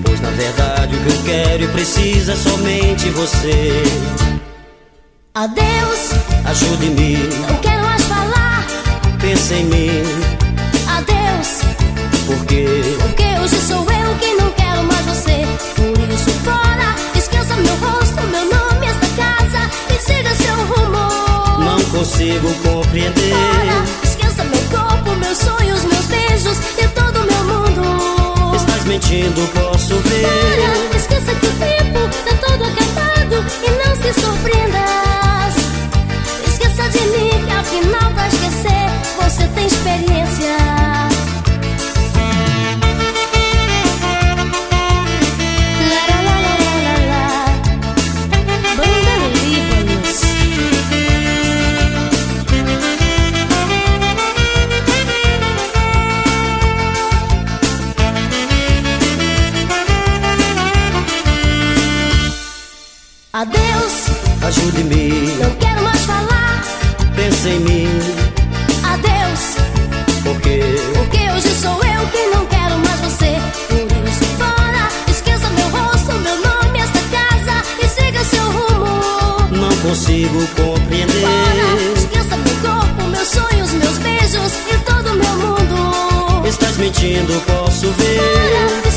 [0.04, 3.82] Pois na verdade o que eu quero e preciso é somente você.
[5.34, 6.10] Adeus,
[6.46, 7.16] ajude-me.
[7.48, 8.66] Não quero mais falar.
[9.20, 10.27] Pense em mim
[12.28, 12.66] porque
[13.00, 15.46] porque hoje sou eu quem não quero mais você.
[15.74, 21.64] Por isso, fora, esqueça meu rosto, meu nome, esta casa e siga seu rumo.
[21.64, 23.32] não consigo compreender.
[23.32, 28.54] Fora, esqueça meu corpo, meus sonhos, meus beijos e todo meu mundo.
[28.56, 30.26] Estás mentindo, posso ver.
[30.26, 34.84] Para, esqueça que o tempo tá todo acabado e não se surpreenda.
[36.46, 41.27] Esqueça de mim que afinal pra esquecer você tem experiência.
[63.38, 64.08] Adeus,
[64.42, 65.10] Ajude-me,
[65.40, 66.60] não quero mais falar.
[67.14, 67.88] pense em mim,
[68.82, 69.54] Adeus,
[70.24, 70.60] porque
[70.92, 73.36] porque hoje sou eu quem não quero mais você.
[73.68, 79.46] Por fora, esqueça meu rosto, meu nome, esta casa e siga seu rumo.
[79.52, 81.20] não consigo compreender.
[81.20, 86.44] Fora, esqueça meu corpo, meus sonhos, meus beijos e todo meu mundo.
[86.48, 88.18] Estás mentindo, posso ver.
[88.18, 88.88] Fora,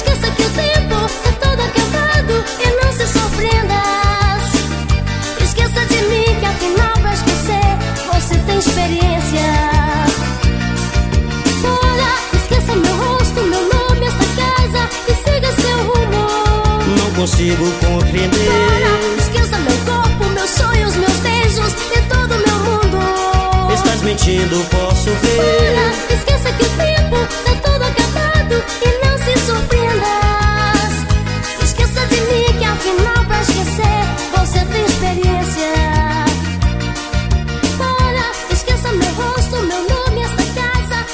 [17.22, 18.40] consigo compreender.
[18.40, 23.72] Fora, esqueça meu corpo, meus sonhos, meus beijos e todo meu mundo.
[23.72, 25.36] Estás mentindo, posso ver.
[25.36, 29.81] Fora, esqueça que o tempo tá todo acabado e não se surpreenda.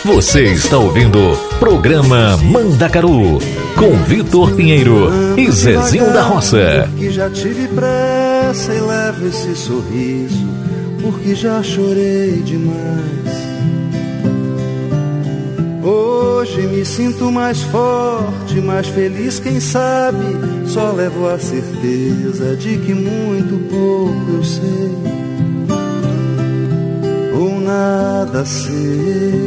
[0.07, 1.37] Você está ouvindo.
[1.59, 3.39] Programa Mandacaru
[3.75, 6.89] com Vitor Pinheiro e Zezinho da Roça.
[6.97, 10.47] Que já tive pressa e levo esse sorriso,
[11.01, 12.77] porque já chorei demais.
[15.83, 20.23] Hoje me sinto mais forte, mais feliz, quem sabe.
[20.67, 24.97] Só levo a certeza de que muito pouco eu sei,
[27.33, 29.46] ou nada sei.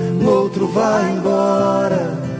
[0.21, 2.31] no outro vai embora.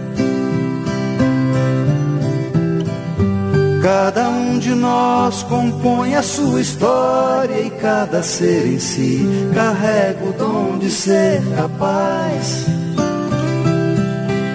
[3.82, 10.34] Cada um de nós compõe a sua história e cada ser em si carrega o
[10.34, 12.68] dom de ser capaz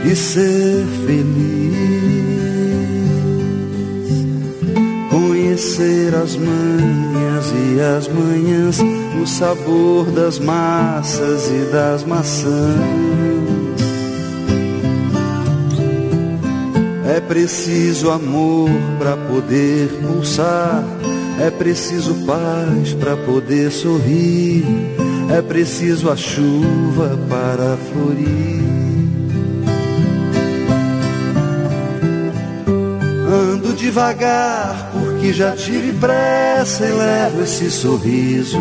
[0.05, 1.97] e ser feliz.
[5.11, 8.79] Conhecer as manhas e as manhãs,
[9.22, 13.06] o sabor das massas e das maçãs.
[17.16, 20.84] É preciso amor para poder pulsar,
[21.40, 24.64] é preciso paz para poder sorrir,
[25.34, 28.56] é preciso a chuva para florir.
[33.28, 38.60] Ando devagar porque já tive pressa e levo esse sorriso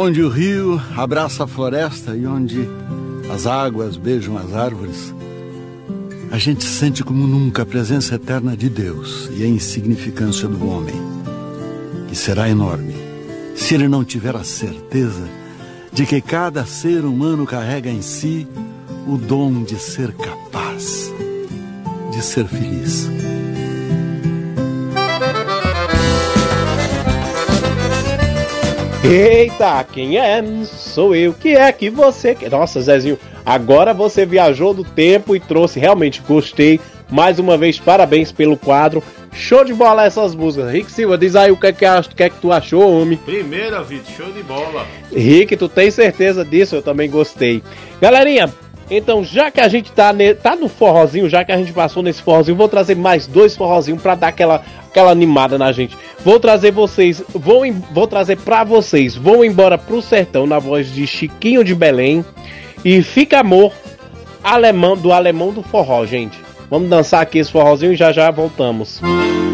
[0.00, 2.66] onde o rio abraça a floresta e onde
[3.30, 5.14] as águas beijam as árvores,
[6.30, 10.94] a gente sente como nunca a presença eterna de Deus e a insignificância do homem,
[12.08, 12.94] que será enorme
[13.54, 15.28] se ele não tiver a certeza
[15.92, 18.48] de que cada ser humano carrega em si
[19.06, 21.12] o dom de ser capaz
[22.10, 23.06] de ser feliz.
[29.02, 30.42] Eita, quem é?
[30.64, 31.32] Sou eu.
[31.32, 32.50] Que é que você quer?
[32.50, 35.80] Nossa, Zezinho, agora você viajou do tempo e trouxe.
[35.80, 36.78] Realmente gostei.
[37.10, 39.02] Mais uma vez, parabéns pelo quadro.
[39.32, 40.70] Show de bola essas músicas.
[40.70, 43.18] Rick Silva, diz aí o que é que, o que, é que tu achou, homem.
[43.18, 44.86] Primeira, Vitor, show de bola.
[45.12, 46.76] Rick, tu tem certeza disso?
[46.76, 47.62] Eu também gostei.
[48.00, 48.48] Galerinha,
[48.88, 52.02] então já que a gente tá, ne- tá no forrozinho, já que a gente passou
[52.02, 55.96] nesse forrozinho, vou trazer mais dois forrozinhos pra dar aquela, aquela animada na gente.
[56.24, 57.62] Vou trazer vocês, vou,
[57.92, 62.24] vou trazer pra vocês, vou embora pro sertão na voz de Chiquinho de Belém
[62.84, 63.72] e Fica Amor,
[64.42, 66.38] alemão do alemão do forró, gente.
[66.68, 69.00] Vamos dançar aqui esse forrozinho e já já voltamos.
[69.00, 69.49] Quando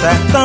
[0.00, 0.37] set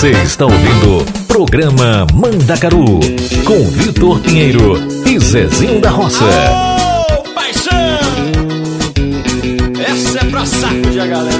[0.00, 3.00] Você está ouvindo Programa Mandacaru
[3.44, 6.24] com Vitor Pinheiro e Zezinho da Roça.
[6.24, 8.00] Ô, paixão!
[10.30, 11.39] pra sacudir a galera.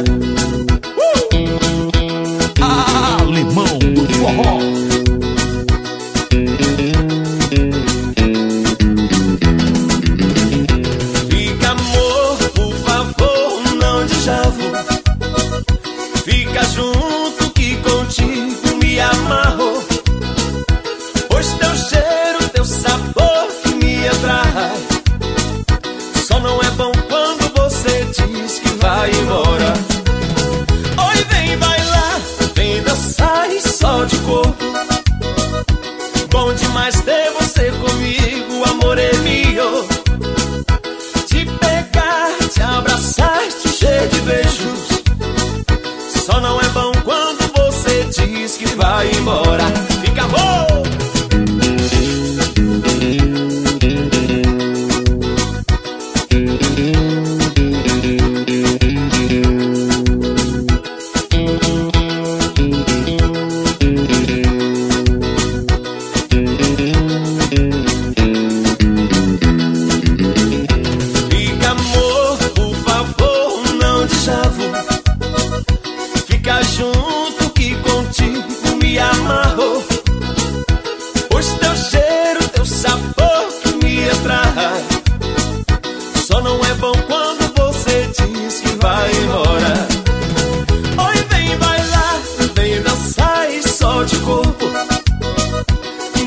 [94.03, 94.67] E o corpo.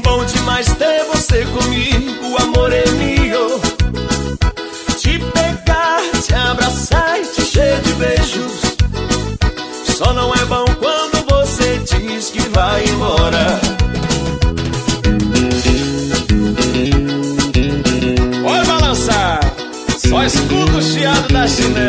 [0.03, 3.59] Bom demais ter você comigo, amor é meu
[4.99, 8.61] te pegar, te abraçar e te encher de beijos.
[9.97, 13.59] Só não é bom quando você diz que vai embora.
[18.45, 19.39] Olha balançar,
[19.97, 21.82] só escuta o chiado da chinela,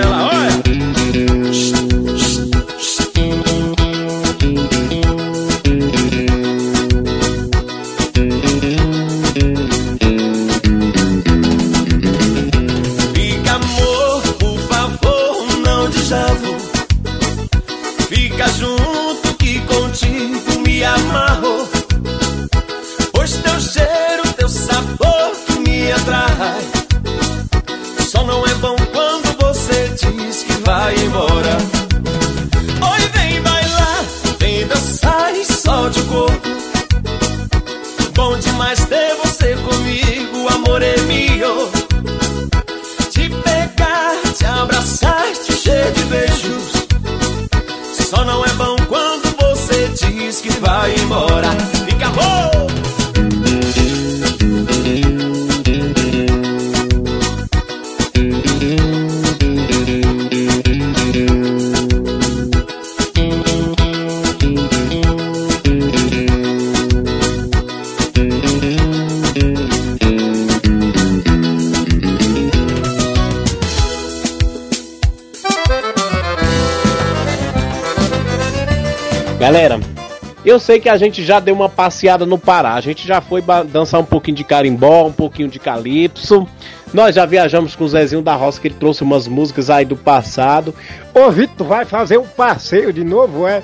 [80.75, 82.75] sei que a gente já deu uma passeada no Pará.
[82.75, 86.49] A gente já foi dançar um pouquinho de carimbó, um pouquinho de calypso.
[86.93, 89.97] Nós já viajamos com o Zezinho da Roça, que ele trouxe umas músicas aí do
[89.97, 90.75] passado.
[91.15, 93.63] Ô, Vitor, tu vai fazer um passeio de novo, é?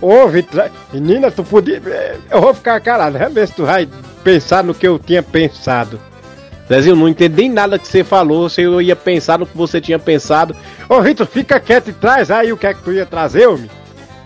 [0.00, 1.80] Ô, Vitor, menina, tu podia.
[1.86, 3.88] é, Eu vou ficar calado, vamos ver se tu vai
[4.22, 5.98] pensar no que eu tinha pensado.
[6.68, 8.48] Zezinho, não entendi nada que você falou.
[8.50, 10.54] Se eu ia pensar no que você tinha pensado.
[10.86, 13.70] Ô, Vitor, fica quieto e traz aí o que é que tu ia trazer, homem.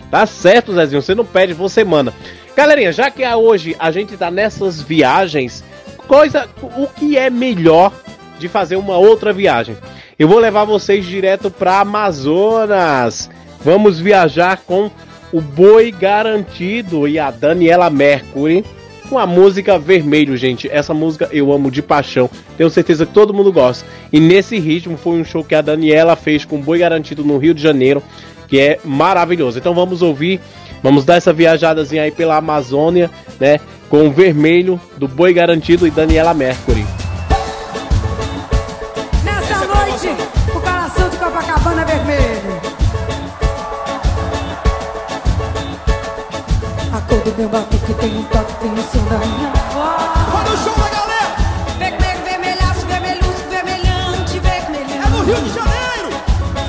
[0.09, 1.01] Tá certo, Zezinho.
[1.01, 2.13] Você não pede, você manda.
[2.55, 5.63] Galerinha, já que hoje a gente tá nessas viagens,
[6.07, 6.47] coisa.
[6.61, 7.91] O que é melhor
[8.39, 9.77] de fazer uma outra viagem?
[10.17, 13.29] Eu vou levar vocês direto pra Amazonas.
[13.63, 14.89] Vamos viajar com
[15.31, 18.65] o Boi Garantido e a Daniela Mercury.
[19.09, 20.69] Com a música Vermelho, gente.
[20.69, 22.29] Essa música eu amo de paixão.
[22.57, 23.85] Tenho certeza que todo mundo gosta.
[24.11, 27.37] E nesse ritmo foi um show que a Daniela fez com o Boi Garantido no
[27.37, 28.01] Rio de Janeiro
[28.47, 29.59] que é maravilhoso.
[29.59, 30.39] Então vamos ouvir,
[30.81, 33.59] vamos dar essa viajadazinha aí pela Amazônia, né?
[33.89, 36.85] Com o vermelho do Boi Garantido e Daniela Mercury.
[39.23, 40.07] Nessa noite,
[40.49, 42.61] o coração de Copacabana é vermelho.
[46.93, 49.56] A cor do meu batuque tem um toque, tem o som da minha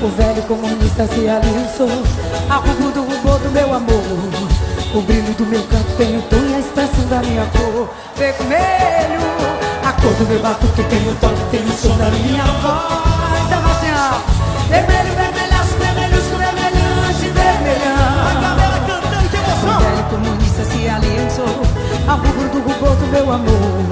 [0.00, 1.90] O velho comunista se aliançou.
[2.48, 4.02] A rumo do rubor do meu amor.
[4.94, 7.90] O brilho do meu canto tem o tom e a expressão da minha cor.
[8.14, 9.20] Vermelho
[9.84, 13.48] A cor do meu batuque tem o toque, tem o som da minha voz.
[13.48, 14.22] Sebastião
[14.68, 18.28] Vermelho, vermelhaço, vermelhusco, vermelhante, vermelhão.
[18.30, 19.76] A galera cantando de emoção.
[19.76, 21.62] O velho comunista se aliançou.
[22.06, 23.84] A rumo do rubor do meu amor.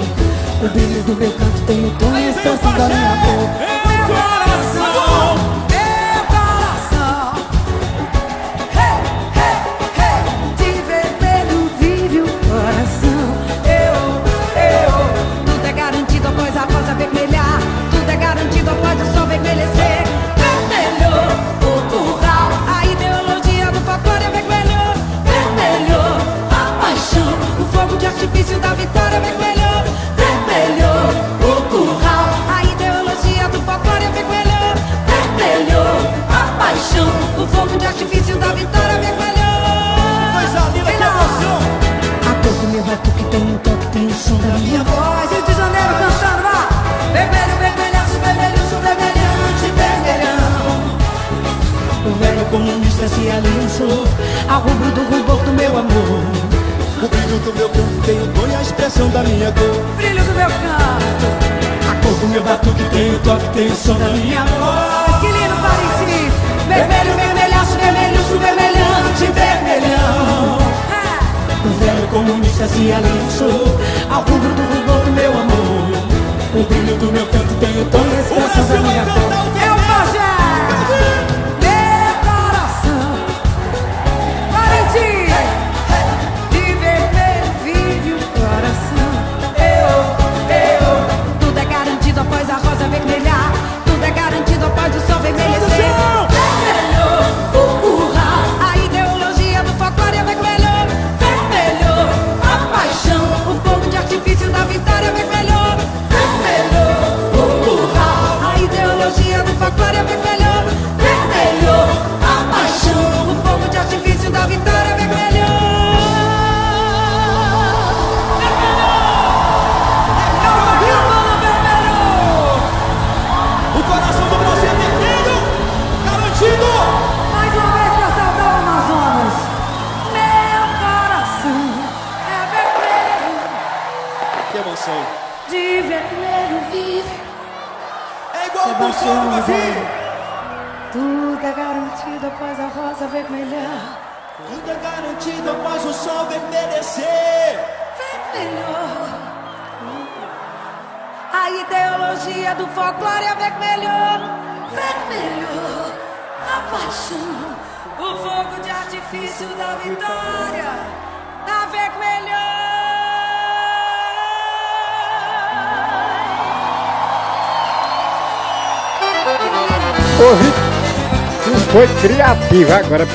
[0.63, 3.49] O brilho do meu canto tem o tom e a expressão da minha cor.
[3.59, 5.46] É meu coração.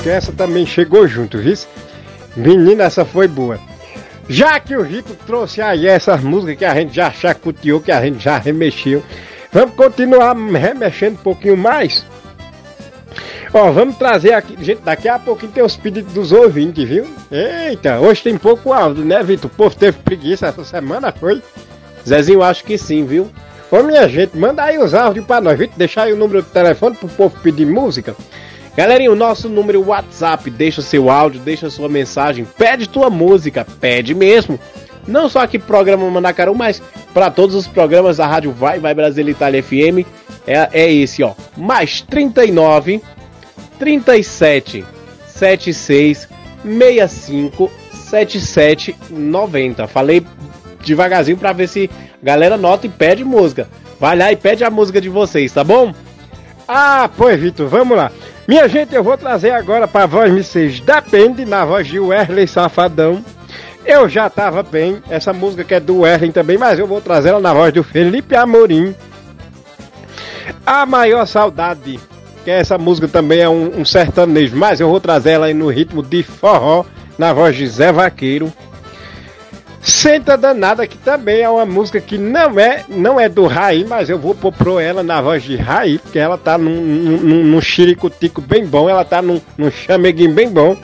[0.02, 1.54] Porque essa também chegou junto, viu?
[2.34, 3.60] Menina, essa foi boa.
[4.28, 8.02] Já que o Vitor trouxe aí essas músicas que a gente já chacoteou, que a
[8.02, 9.00] gente já remexeu,
[9.52, 12.04] vamos continuar remexendo um pouquinho mais?
[13.54, 17.06] Ó, vamos trazer aqui, gente, daqui a pouquinho tem os pedidos dos ouvintes, viu?
[17.30, 19.48] Eita, hoje tem pouco áudio, né, Vitor?
[19.52, 21.40] O povo teve preguiça essa semana, foi?
[22.04, 23.30] Zezinho, acho que sim, viu?
[23.70, 26.48] Ô, minha gente, manda aí os áudios pra nós, Vitor, deixar aí o número do
[26.48, 28.16] telefone pro povo pedir música.
[28.76, 34.14] Galerinha, o nosso número WhatsApp, deixa seu áudio, deixa sua mensagem, pede tua música, pede
[34.14, 34.58] mesmo.
[35.06, 36.80] Não só aqui pro programa Mandacaru, mas
[37.12, 40.06] para todos os programas da Rádio Vai, Vai Brasil Itália FM.
[40.46, 41.34] É, é esse, ó.
[41.56, 43.02] Mais 39
[43.78, 44.84] 37
[45.26, 46.28] 76
[46.64, 49.86] 65 77 90.
[49.86, 50.24] Falei
[50.84, 51.90] devagarzinho pra ver se
[52.22, 53.68] a galera nota e pede música.
[53.98, 55.92] Vai lá e pede a música de vocês, tá bom?
[56.66, 58.10] Ah, pois, Vitor, vamos lá.
[58.52, 63.24] Minha gente, eu vou trazer agora pra voz seja Depende, na voz de Wesley Safadão.
[63.82, 67.30] Eu já tava bem, essa música que é do Wesley também, mas eu vou trazer
[67.30, 68.94] ela na voz do Felipe Amorim.
[70.66, 71.98] A Maior Saudade,
[72.44, 75.70] que essa música também é um, um sertanejo, mas eu vou trazer ela aí no
[75.70, 76.84] ritmo de forró,
[77.16, 78.52] na voz de Zé Vaqueiro.
[79.92, 84.08] Senta Danada, que também é uma música que não é, não é do Raí, mas
[84.08, 88.40] eu vou pôr ela na voz de Raí, porque ela tá num, num, num xiricutico
[88.40, 90.76] bem bom, ela tá num, num chameguinho bem bom.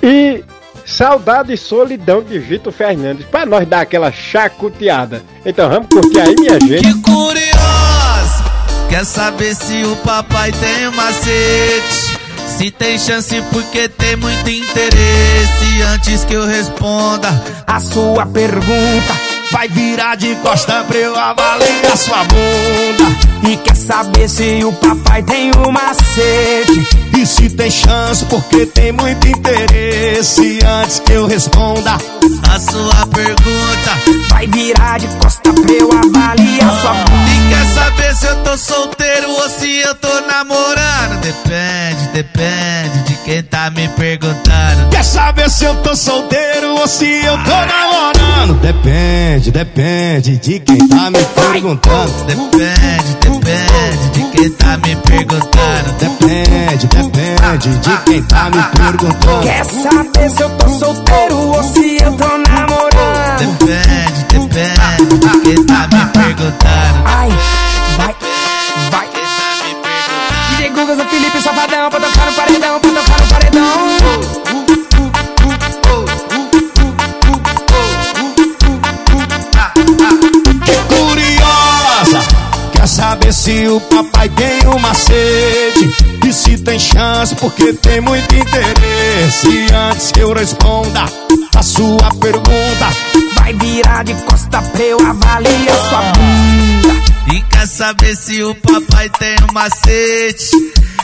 [0.00, 0.44] E
[0.84, 5.22] Saudade e Solidão de Vitor Fernandes, pra nós dar aquela chacoteada.
[5.44, 7.02] Então vamos curtir aí, minha gente.
[7.02, 8.44] curiosa.
[8.88, 12.15] Quer saber se o papai tem um macete?
[12.56, 15.82] Se tem chance porque tem muito interesse.
[15.94, 17.28] Antes que eu responda
[17.66, 19.14] a sua pergunta,
[19.52, 23.48] Vai virar de costa pra eu avaliar sua bunda.
[23.48, 27.05] E quer saber se o papai tem um macete?
[27.16, 30.58] E se tem chance, porque tem muito interesse.
[30.82, 36.92] Antes que eu responda a sua pergunta, vai virar de costa pra eu avaliar sua
[36.92, 37.30] bunda.
[37.30, 41.20] E quer saber se eu tô solteiro ou se eu tô namorando?
[41.22, 44.90] Depende, depende de quem tá me perguntando.
[44.90, 48.60] Quer saber se eu tô solteiro ou se eu tô namorando?
[48.60, 52.12] Depende, depende de quem tá me perguntando.
[52.26, 55.92] Depende, depende de quem tá me perguntando.
[55.98, 59.42] Depende, depende de quem tá me perguntando.
[59.42, 63.58] Quer saber se eu tô solteiro ou se eu tô namorando?
[63.58, 67.02] Depende, depende de quem tá me perguntando.
[67.04, 67.30] Ai,
[67.96, 68.16] vai,
[68.90, 69.08] vai.
[70.50, 73.76] DJ Gugas, o Felipe Safadão, pra tocar no paredão, pra tocar no paredão.
[80.64, 82.24] Que curiosa!
[82.72, 86.15] Quer saber se o papai tem um macete?
[86.36, 89.68] E se tem chance, porque tem muito interesse.
[89.90, 91.06] Antes que eu responda
[91.56, 92.90] a sua pergunta,
[93.36, 97.34] vai virar de costa pra eu avaliar sua bunda.
[97.34, 100.50] E quer saber se o papai tem um macete?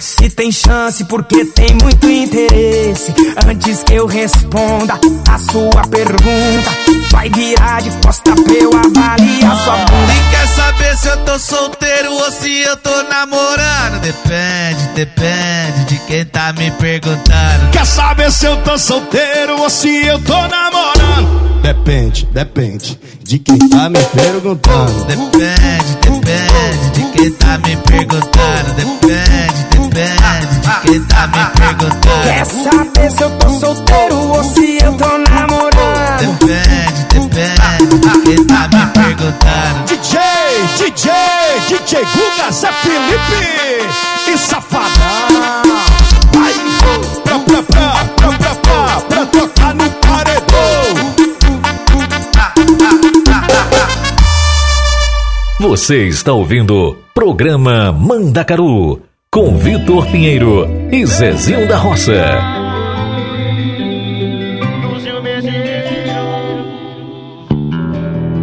[0.00, 3.14] Se tem chance, porque tem muito interesse.
[3.46, 4.98] Antes que eu responda
[5.28, 6.70] a sua pergunta,
[7.10, 10.12] vai virar de costa pra eu avaliar sua bunda.
[10.12, 14.00] E quer saber se eu tô solteiro ou se eu tô namorando?
[14.00, 17.70] Depende, depende de quem tá me perguntando.
[17.72, 21.42] Quer saber se eu tô solteiro ou se eu tô namorando?
[21.62, 25.04] Depende, depende de quem tá me perguntando.
[25.04, 28.72] Depende, depende de quem tá me perguntando.
[28.74, 32.22] Depende, depende de quem tá me perguntando.
[32.22, 36.38] Quer saber se eu tô solteiro ou se eu tô namorando?
[36.38, 39.84] Depende, depende de quem tá me perguntando.
[39.86, 40.20] DJ,
[40.78, 41.12] DJ,
[41.68, 45.62] DJ Guga, Zé Felipe e Safadão.
[46.32, 46.54] Vai,
[47.24, 51.12] pra, pra, pra, pra, pra, pra, pra tocar no paredão.
[55.60, 62.12] Você está ouvindo Programa Mandacaru com Vitor Pinheiro e Zezinho da Roça.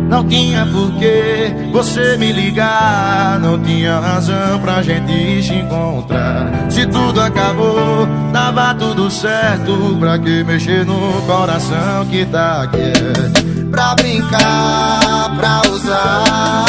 [0.09, 6.71] Não tinha por que você me ligar, não tinha razão pra gente se encontrar.
[6.71, 9.95] Se tudo acabou, tava tudo certo.
[9.99, 13.69] Pra que mexer no coração que tá quieto?
[13.69, 16.68] Pra brincar, pra usar.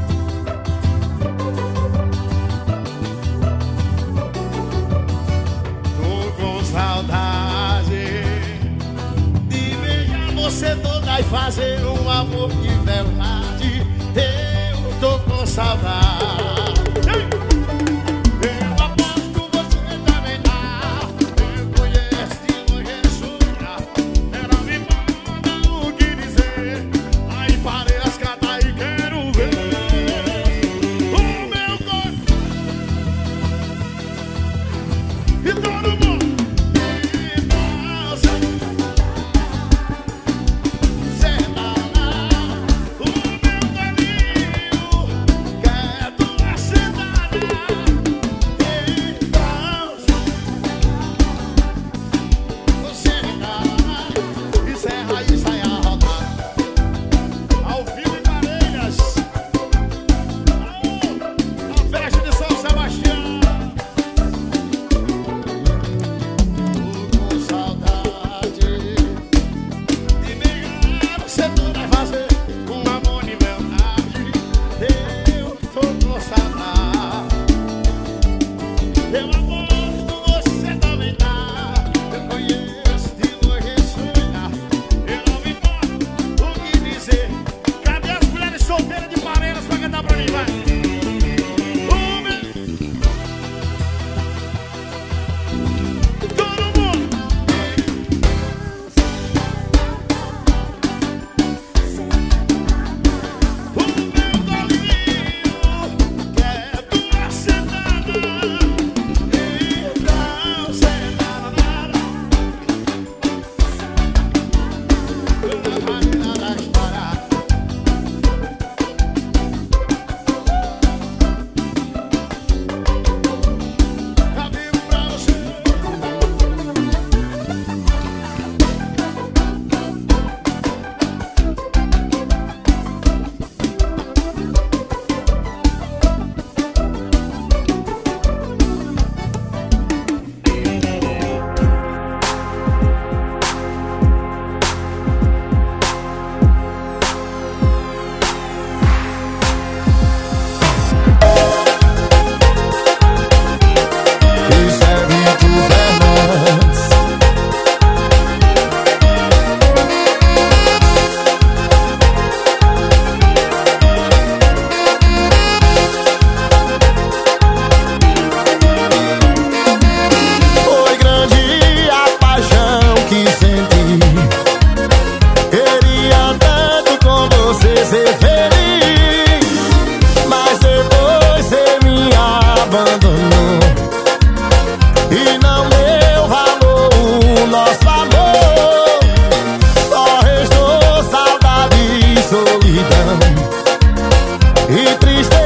[194.69, 195.40] E tristeza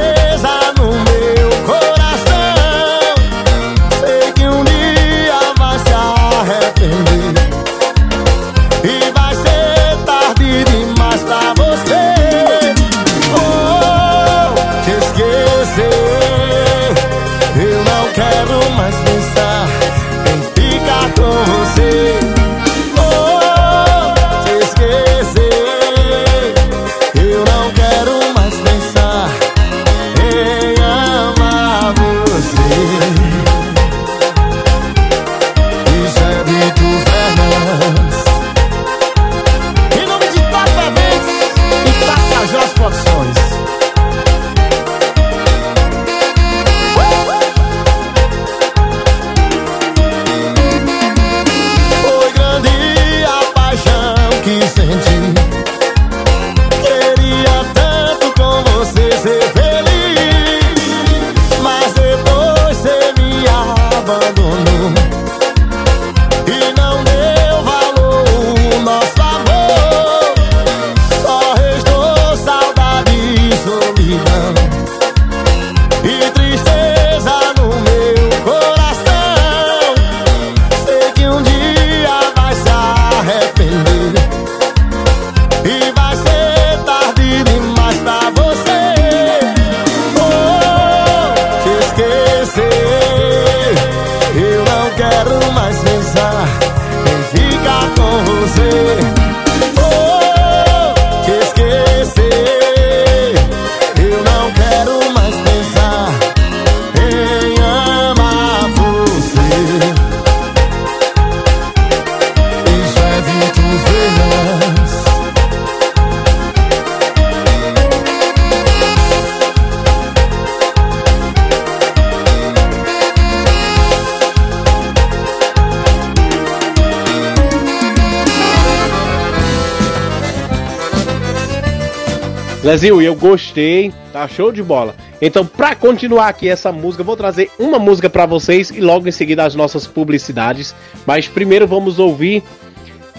[132.76, 134.94] Lezinho, eu gostei, tá show de bola.
[135.22, 139.12] Então, pra continuar aqui essa música, vou trazer uma música pra vocês e logo em
[139.12, 140.74] seguida as nossas publicidades.
[141.06, 142.42] Mas primeiro vamos ouvir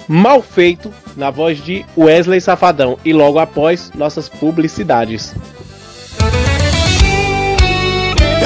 [0.08, 5.34] Mal Feito na voz de Wesley Safadão e logo após nossas publicidades.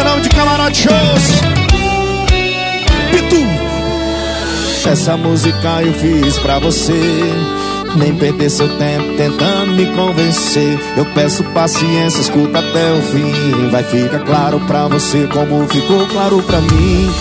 [0.05, 1.41] Nome de Camarote Shows
[3.11, 6.93] Pitu Essa música eu fiz pra você
[7.95, 10.79] Nem perder seu tempo tentando me convencer.
[10.95, 13.69] Eu peço paciência, escuta até o fim.
[13.69, 17.11] Vai ficar claro pra você como ficou claro pra mim.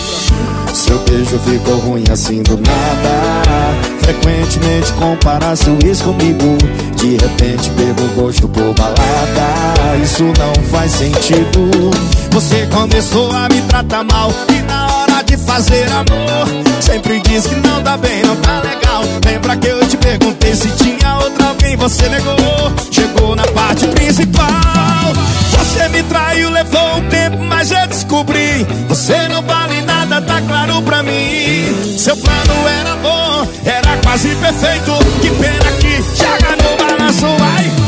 [0.73, 3.91] Seu beijo ficou ruim assim do nada.
[4.01, 6.57] Frequentemente compara seu ex comigo.
[6.95, 9.97] De repente pegou gosto por balada.
[10.01, 11.91] Isso não faz sentido.
[12.31, 17.55] Você começou a me tratar mal E na hora de fazer amor Sempre diz que
[17.55, 19.03] não tá bem, não tá legal.
[19.25, 22.35] Lembra que eu te perguntei se tinha outra alguém Você negou,
[22.91, 25.13] chegou na parte principal.
[25.51, 28.65] Você me traiu, levou um tempo, mas eu descobri.
[28.89, 31.97] Você não vale nada, tá claro pra mim.
[31.97, 34.91] Seu plano era bom, era quase perfeito.
[35.21, 37.80] Que pena que joga no balanço, vai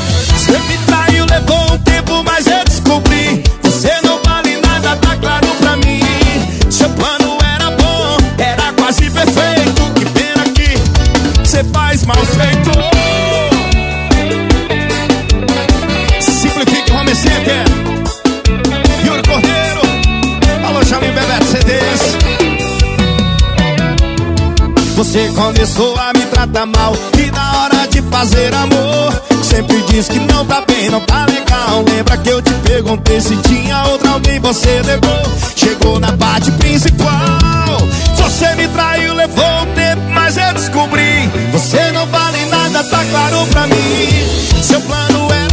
[25.13, 29.13] Você começou a me tratar mal E na hora de fazer amor
[29.43, 31.85] Sempre diz que não tá bem, não tá legal.
[31.87, 35.21] Lembra que eu te perguntei se tinha outra alguém Você levou,
[35.55, 37.77] chegou na parte principal.
[38.15, 43.45] Você me traiu, levou um tempo, mas eu descobri Você não vale nada, tá claro
[43.51, 44.63] pra mim.
[44.63, 45.52] Seu plano era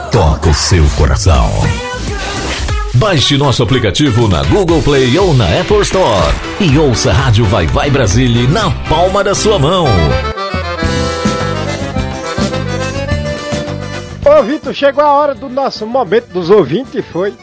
[0.11, 1.49] toca o seu coração.
[2.95, 7.65] Baixe nosso aplicativo na Google Play ou na Apple Store e ouça a Rádio Vai
[7.65, 9.85] Vai Brasília na palma da sua mão.
[14.25, 17.33] Ô Vitor, chegou a hora do nosso momento dos ouvintes, foi?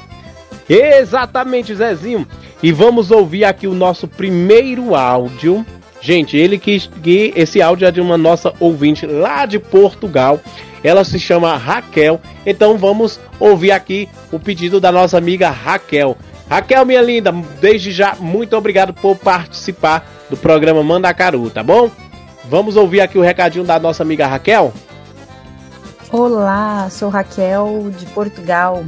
[0.69, 2.27] Exatamente, Zezinho.
[2.63, 5.65] E vamos ouvir aqui o nosso primeiro áudio.
[6.03, 10.39] Gente, ele quis que esse áudio é de uma nossa ouvinte lá de Portugal.
[10.83, 12.21] Ela se chama Raquel.
[12.47, 16.17] Então vamos ouvir aqui o pedido da nossa amiga Raquel.
[16.49, 21.91] Raquel, minha linda, desde já, muito obrigado por participar do programa Mandacaru, tá bom?
[22.45, 24.73] Vamos ouvir aqui o recadinho da nossa amiga Raquel?
[26.11, 28.83] Olá, sou Raquel de Portugal.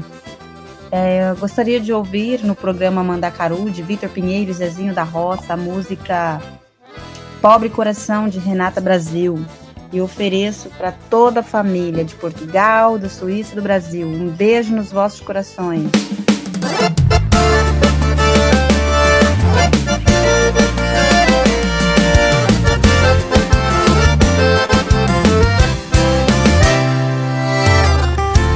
[0.91, 5.57] É, gostaria de ouvir no programa Mandacaru de Vitor Pinheiro e Zezinho da Roça a
[5.57, 6.41] música
[7.43, 9.45] Pobre Coração de Renata Brasil
[9.93, 14.07] e ofereço para toda a família de Portugal, da Suíça e do Brasil.
[14.07, 15.91] Um beijo nos vossos corações.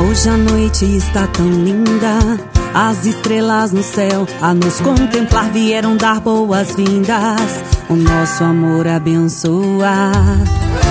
[0.01, 2.19] Hoje a noite está tão linda,
[2.75, 7.63] as estrelas no céu a nos contemplar vieram dar boas-vindas.
[7.89, 10.11] O nosso amor abençoa.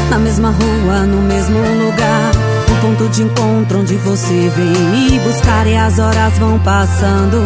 [0.09, 2.31] Na mesma rua, no mesmo lugar,
[2.71, 7.39] o ponto de encontro onde você vem me buscar e as horas vão passando.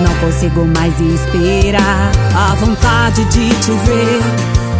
[0.00, 2.10] Não consigo mais esperar.
[2.34, 4.20] A vontade de te ver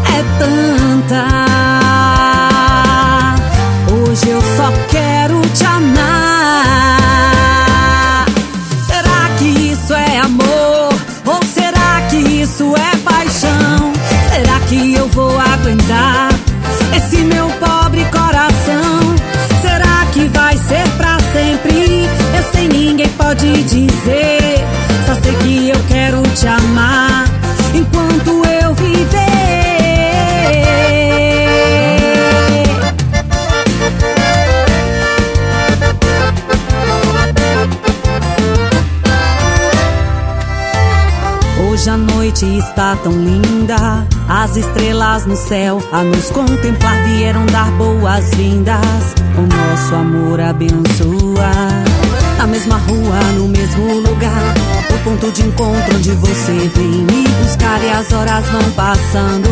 [0.08, 1.26] é tanta.
[3.92, 6.09] Hoje eu só quero te amar.
[12.50, 13.92] Isso é paixão?
[14.28, 16.30] Será que eu vou aguentar
[16.96, 19.14] esse meu pobre coração?
[19.62, 22.08] Será que vai ser pra sempre?
[22.36, 24.66] Eu sei, ninguém pode dizer.
[25.06, 27.24] Só sei que eu quero te amar
[27.72, 28.09] enquanto
[42.40, 49.14] noite está tão linda, as estrelas no céu a nos contemplar vieram dar boas-vindas.
[49.36, 51.50] O nosso amor abençoa.
[52.38, 54.54] Na mesma rua, no mesmo lugar,
[54.88, 59.48] o ponto de encontro onde você vem me buscar e as horas vão passando.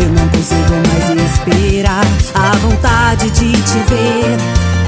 [0.00, 4.36] Eu não consigo mais esperar, a vontade de te ver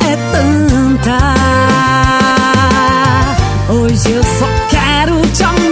[0.07, 1.19] é tanta.
[3.73, 5.70] Hoje eu só quero te amar.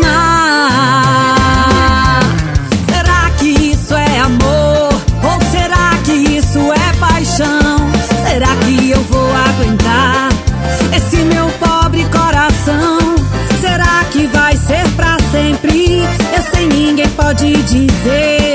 [16.68, 18.54] Ninguém pode dizer.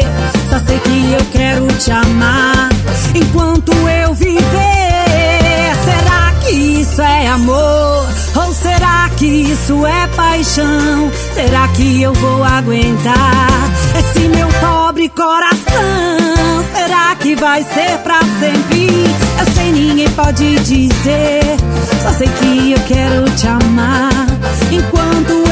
[0.50, 2.70] Só sei que eu quero te amar
[3.16, 4.44] enquanto eu viver.
[5.84, 8.08] Será que isso é amor?
[8.36, 11.12] Ou será que isso é paixão?
[11.34, 16.64] Será que eu vou aguentar esse meu pobre coração?
[16.76, 18.88] Será que vai ser pra sempre?
[19.40, 21.42] Eu sei, ninguém pode dizer.
[22.02, 24.28] Só sei que eu quero te amar
[24.72, 25.43] enquanto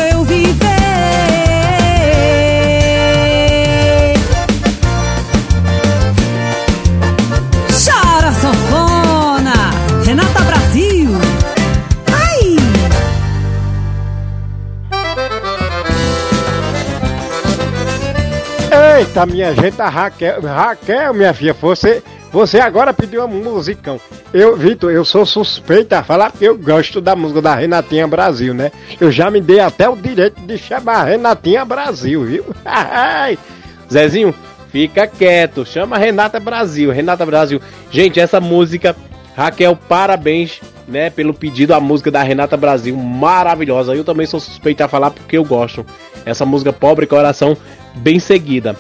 [19.12, 22.02] Eita, minha gente, a Raquel, Raquel, minha filha, você,
[22.32, 24.00] você agora pediu um musicão.
[24.34, 28.54] Eu, Vitor, eu sou suspeita a falar que eu gosto da música da Renatinha Brasil,
[28.54, 28.72] né?
[29.02, 32.46] Eu já me dei até o direito de chamar Renatinha Brasil, viu?
[33.92, 34.34] Zezinho,
[34.72, 35.66] fica quieto.
[35.66, 36.90] Chama Renata Brasil.
[36.90, 37.62] Renata Brasil.
[37.92, 38.96] Gente, essa música,
[39.36, 40.62] Raquel, parabéns.
[40.88, 43.94] né, pelo pedido a música da Renata Brasil, maravilhosa.
[43.94, 45.86] Eu também sou suspeito a falar porque eu gosto.
[46.26, 47.58] Essa música Pobre Coração,
[47.96, 48.76] bem seguida.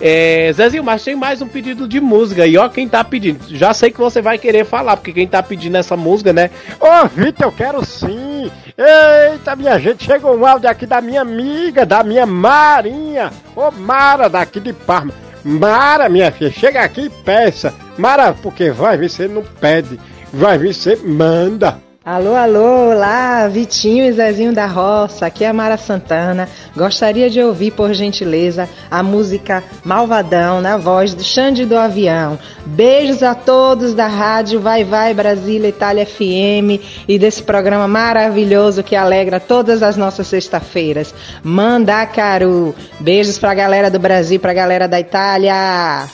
[0.00, 3.40] É, Zezinho, mas tem mais um pedido de música e ó quem tá pedindo.
[3.48, 6.50] Já sei que você vai querer falar, porque quem tá pedindo essa música, né?
[6.80, 8.50] Ô, Vitor, eu quero sim.
[8.76, 13.32] Eita, minha gente, chegou um áudio aqui da minha amiga, da minha Marinha.
[13.56, 15.12] Ô, Mara, daqui de Parma.
[15.44, 17.74] Mara, minha filha, chega aqui e peça.
[17.96, 19.98] Mara, porque vai vir, você não pede.
[20.32, 21.87] Vai vir, você manda.
[22.10, 26.48] Alô, alô, olá, Vitinho e Zezinho da Roça, aqui é a Mara Santana.
[26.74, 32.38] Gostaria de ouvir, por gentileza, a música Malvadão na voz do Xande do Avião.
[32.64, 38.96] Beijos a todos da rádio Vai Vai Brasília Itália FM e desse programa maravilhoso que
[38.96, 41.14] alegra todas as nossas sexta-feiras.
[41.42, 42.74] Mandacaru.
[42.98, 46.08] Beijos pra galera do Brasil, pra galera da Itália.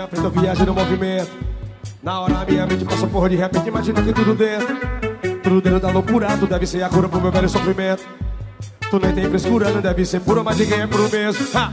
[0.00, 1.30] Minha frente, eu viajei no movimento.
[2.02, 4.76] Na hora minha mente passou porra de repente, imagina que tudo dentro.
[5.42, 8.02] Tudo dentro da loucura, tu deve ser a cura pro meu velho sofrimento.
[8.90, 11.46] Tu nem tem frescura, não deve ser puro, mas ninguém é puro mesmo.
[11.54, 11.72] Ha!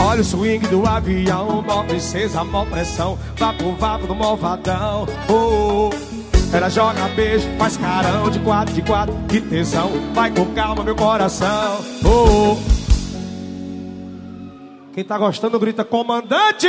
[0.00, 3.18] Olha o swing do avião, mó princesa, mó pressão.
[3.36, 5.06] Vapo, vapo do malvadão.
[5.28, 6.56] Oh, oh.
[6.56, 9.90] Ela joga beijo, faz carão de quatro, de quatro, que tesão.
[10.14, 11.84] Vai com calma, meu coração.
[12.04, 12.78] Oh, oh.
[14.94, 16.68] Quem tá gostando grita comandante.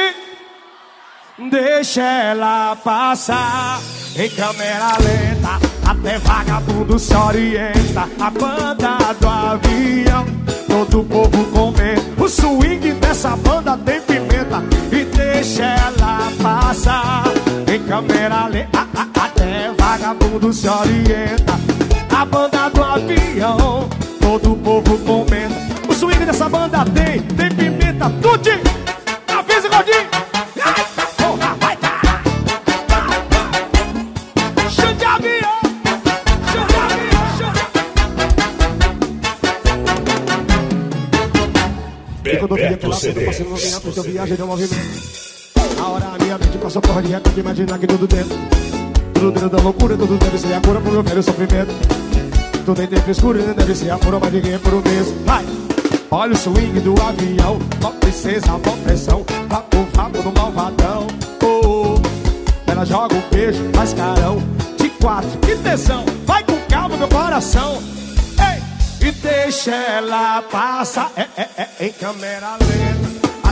[1.47, 3.79] Deixa ela passar
[4.13, 5.69] em câmera lenta.
[5.89, 8.09] Até vagabundo se orienta.
[8.19, 10.25] A banda do avião,
[10.67, 12.23] todo o povo comendo.
[12.23, 14.61] O swing dessa banda tem pimenta.
[14.91, 17.23] E deixa ela passar
[17.73, 18.85] em câmera lenta.
[19.15, 21.48] Até vagabundo se orienta.
[44.29, 45.09] Viajei no movimento.
[45.79, 48.37] A hora a minha mente passou porra de repente, imaginar que tudo dentro.
[49.13, 51.73] Tudo dentro da loucura, tudo deve ser a cura pro meu velho sofrimento.
[52.65, 55.25] Tu nem tem frescura, deve ser a cura, mas ninguém é por mesmo.
[55.25, 55.45] Vai!
[56.11, 59.25] Olha o swing do avião, mó princesa, mó pressão.
[59.47, 61.07] Vapo, vapo do malvadão.
[61.43, 62.71] Oh, oh.
[62.71, 64.41] Ela joga um beijo, faz carão.
[64.77, 66.05] De quatro, que tesão.
[66.25, 67.81] Vai com calma, meu coração.
[68.37, 69.07] Ei!
[69.07, 72.98] E deixa ela passar é, é, é, em câmera lenta.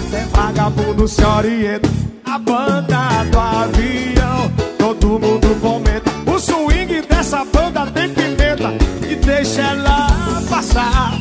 [0.07, 1.89] Até vagabundo se orienta.
[2.23, 6.09] A banda do avião, todo mundo comenta.
[6.25, 8.73] O swing dessa banda tem pimenta.
[9.05, 10.07] E deixa ela
[10.49, 11.11] passar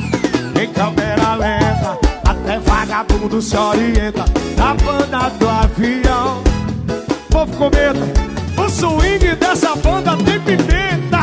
[0.63, 1.99] em câmera lenta.
[2.29, 4.25] Até vagabundo se orienta.
[4.57, 6.43] A banda do avião,
[7.29, 8.07] povo comenta.
[8.57, 11.16] O swing dessa banda tem pimenta.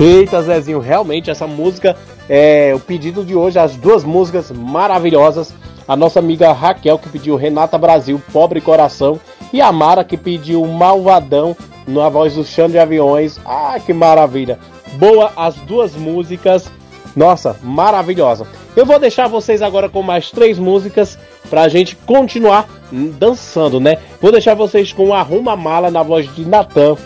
[0.00, 1.94] Eita, Zezinho, realmente essa música
[2.26, 5.52] é o pedido de hoje, as duas músicas maravilhosas.
[5.86, 9.20] A nossa amiga Raquel que pediu Renata Brasil, Pobre Coração,
[9.52, 11.54] e a Mara que pediu Malvadão
[11.86, 13.38] na voz do Xande de Aviões.
[13.44, 14.58] Ah, que maravilha!
[14.94, 16.70] Boa as duas músicas.
[17.14, 18.46] Nossa, maravilhosa.
[18.74, 21.18] Eu vou deixar vocês agora com mais três músicas
[21.50, 23.98] pra gente continuar dançando, né?
[24.18, 26.96] Vou deixar vocês com Arruma Mala na voz de Natan,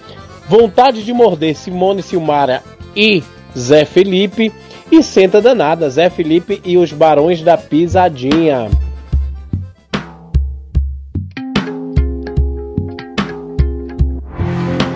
[0.46, 2.62] Vontade de Morder Simone Silmara
[2.96, 3.22] e
[3.56, 4.52] Zé Felipe
[4.90, 8.68] e Senta Danada, Zé Felipe e os Barões da Pisadinha.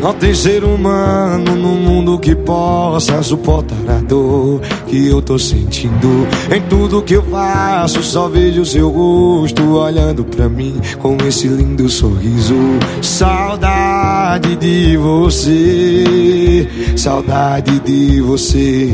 [0.00, 6.26] Não tem ser humano no mundo que possa suportar a dor que eu tô sentindo.
[6.54, 11.88] Em tudo que eu faço, só vejo seu rosto olhando pra mim com esse lindo
[11.88, 12.54] sorriso.
[13.02, 18.92] Saudade de você, saudade de você,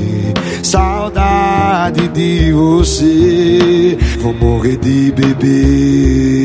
[0.62, 3.98] saudade de você.
[4.20, 6.44] Vou morrer de beber.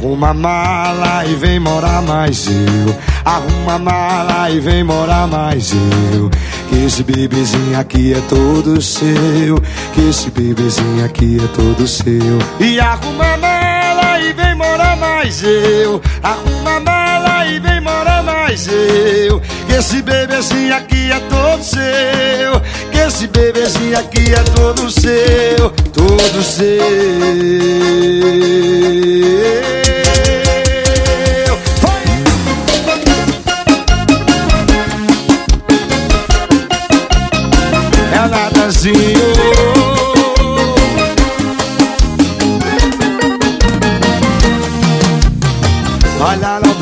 [0.00, 2.96] Arruma mala e vem morar mais eu.
[3.22, 6.30] Arruma mala e vem morar mais eu.
[6.70, 9.60] Que esse bebezinho aqui é todo seu.
[9.92, 12.38] Que esse bebezinho aqui é todo seu.
[12.58, 16.00] E arruma mala e vem morar mais eu.
[16.22, 19.42] Arruma mala e vem morar mais eu.
[19.70, 22.60] Que esse bebezinho aqui é todo seu.
[22.90, 25.70] Que esse bebezinho aqui é todo seu.
[25.92, 26.80] Todo seu.
[38.12, 38.26] É
[39.76, 39.79] o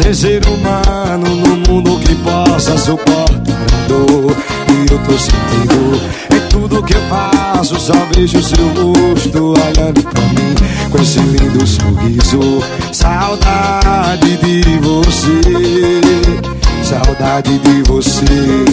[0.02, 4.34] Tem ser humano no mundo que possa suportar a dor
[4.66, 6.00] que eu tô sentindo.
[6.34, 10.54] Em tudo que eu faço, só vejo seu rosto olhando pra mim
[10.90, 12.62] com esse lindo sorriso.
[12.92, 16.00] Saudade de você,
[16.84, 18.64] saudade de você,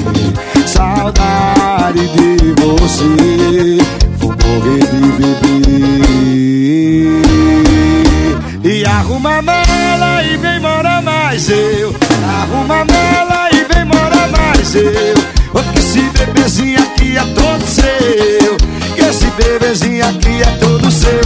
[0.68, 3.78] saudade de você.
[4.20, 5.66] Vou morrer de beber.
[8.68, 11.96] E arruma mala e vem morar mais eu.
[12.42, 15.14] Arruma mala e vem morar mais eu.
[15.54, 18.58] Oh, que esse bebezinho aqui é todo seu.
[18.96, 21.22] Que esse bebezinho aqui é todo seu.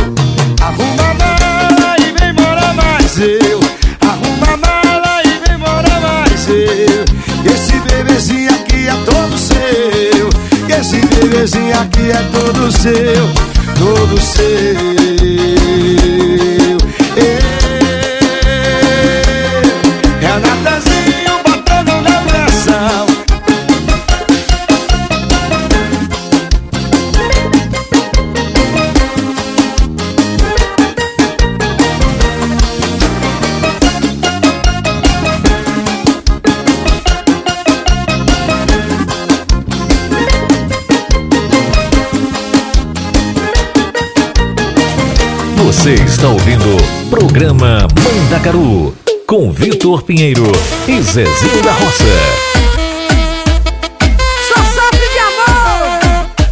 [0.61, 3.61] Arruma mala e vem morar mais eu.
[4.01, 7.05] Arruma mala e vem morar mais eu.
[7.41, 10.29] Que esse bebezinho aqui é todo seu.
[10.67, 13.31] Que esse bebezinho aqui é todo seu.
[13.77, 15.09] Todo seu.
[17.21, 17.48] É
[45.69, 46.65] Você está ouvindo
[47.11, 48.91] programa Mandacaru
[49.27, 50.51] com Vitor Pinheiro
[50.87, 52.03] e Zezinho da Roça.
[54.47, 55.99] Só sofre de amor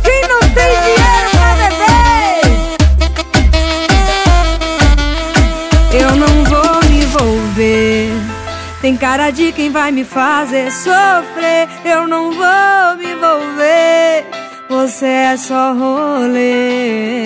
[0.04, 2.46] quem não tem dinheiro pra beber.
[6.00, 8.12] Eu não vou me envolver.
[8.84, 11.68] Tem cara de quem vai me fazer sofrer.
[11.84, 14.28] Eu não vou me envolver.
[14.70, 17.26] Você é só rolê.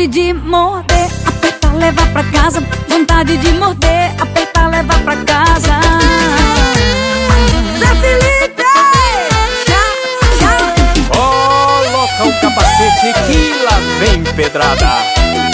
[0.00, 2.62] vontade de morder, apertar, levar pra casa.
[2.88, 5.78] Vontade de morder, apertar, levar pra casa.
[7.78, 8.62] Zé Felipe!
[9.68, 9.84] Já,
[10.40, 10.56] já.
[11.14, 14.90] Coloca o capacete que lá vem pedrada.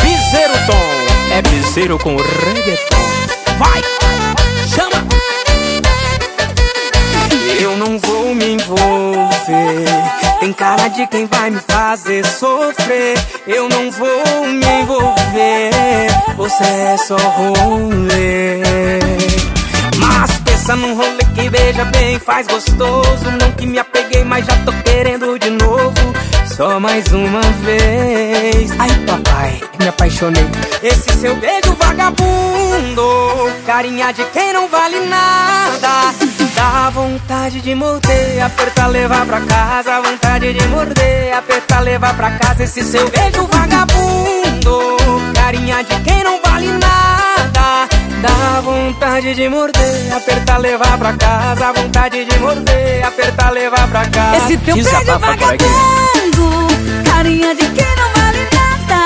[0.01, 3.05] Piseiro Tom, é piseiro com reggaeton.
[3.59, 3.83] Vai,
[10.95, 13.19] De quem vai me fazer sofrer.
[13.47, 16.09] Eu não vou me envolver.
[16.37, 18.61] Você é só rolê.
[19.99, 23.31] Mas pensa num rolê que veja bem, faz gostoso.
[23.39, 25.93] Não que me apeguei, mas já tô querendo de novo.
[26.57, 28.71] Só mais uma vez.
[28.79, 30.47] Ai, papai, me apaixonei.
[30.83, 36.15] Esse seu beijo vagabundo, carinha de quem não vale nada.
[36.69, 40.01] Dá vontade de morder, apertar, levar pra casa.
[40.01, 42.65] Vontade de morder, apertar, levar pra casa.
[42.65, 44.97] Esse seu beijo vagabundo,
[45.33, 47.89] carinha de quem não vale nada.
[48.21, 51.73] Dá vontade de morder, apertar, levar pra casa.
[51.73, 54.37] Vontade de morder, apertar, levar pra casa.
[54.39, 56.67] Esse teu beijo vagabundo,
[57.09, 59.05] carinha de quem não vale nada.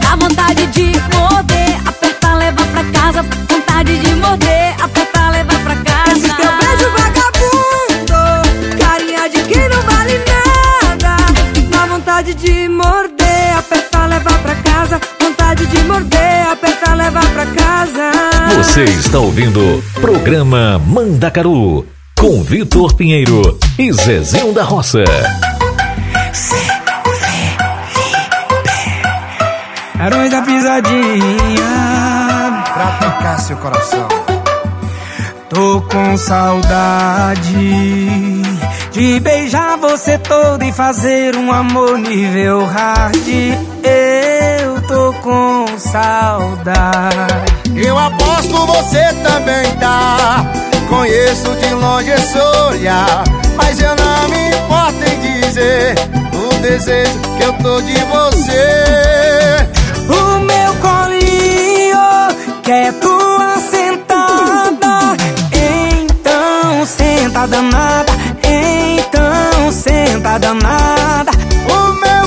[0.00, 3.29] Dá vontade de morder, apertar, levar pra casa.
[18.80, 21.86] Você está ouvindo o programa Mandacaru
[22.18, 25.04] com Vitor Pinheiro e Zezinho da Roça.
[30.02, 31.02] Herói da pisadinha
[32.72, 34.08] Pra tocar seu coração.
[35.50, 37.52] Tô com saudade
[38.92, 43.14] de beijar você toda e fazer um amor nível hard.
[43.82, 44.39] Tô
[45.22, 47.50] com saudade.
[47.76, 50.44] Eu aposto você também tá.
[50.88, 53.24] Conheço de longe esse olhar.
[53.56, 55.94] Mas eu não me importo em dizer
[56.34, 59.68] o desejo que eu tô de você.
[60.08, 61.98] O meu colinho
[62.62, 65.16] quer tua sentada.
[65.52, 68.12] Então senta danada.
[68.42, 71.30] Então senta danada.
[71.68, 72.19] O meu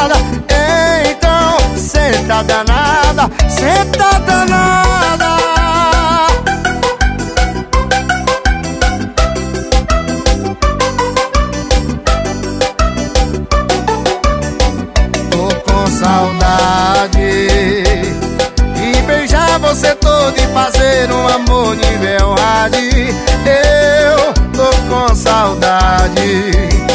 [0.00, 0.14] danada.
[1.10, 3.30] Então senta danada.
[3.48, 5.36] Senta danada.
[15.30, 17.82] Tô com saudade
[18.74, 22.74] de beijar você todo e fazer um amor nível hard.
[23.44, 26.89] Eu tô com saudade.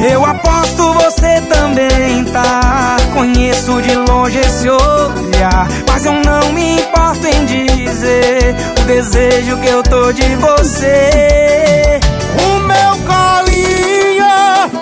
[0.00, 2.96] Eu aposto você também tá.
[3.12, 5.68] Conheço de longe esse olhar.
[5.88, 11.98] Mas eu não me importo em dizer o desejo que eu tô de você.
[12.36, 14.24] O meu colinho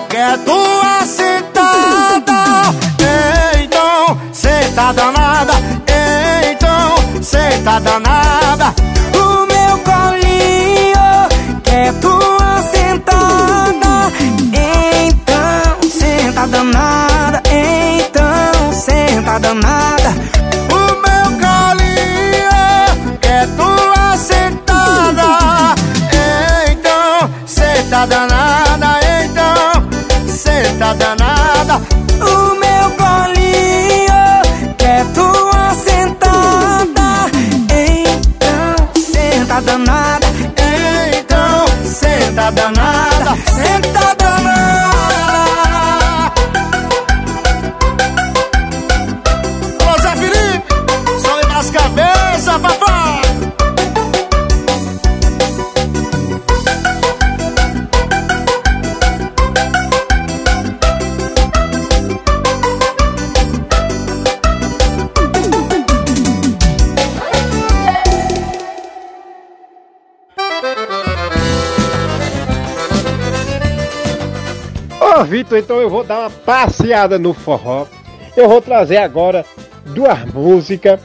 [0.07, 2.75] quer tua sentada.
[3.59, 5.53] Então, senta danada.
[6.51, 8.75] Então, senta danada.
[19.61, 20.09] Danada.
[20.71, 25.75] O meu colinho quer tua sentada.
[26.71, 28.36] Então, senta danada.
[75.51, 77.85] Então eu vou dar uma passeada no forró.
[78.35, 79.45] Eu vou trazer agora
[79.85, 80.99] duas músicas.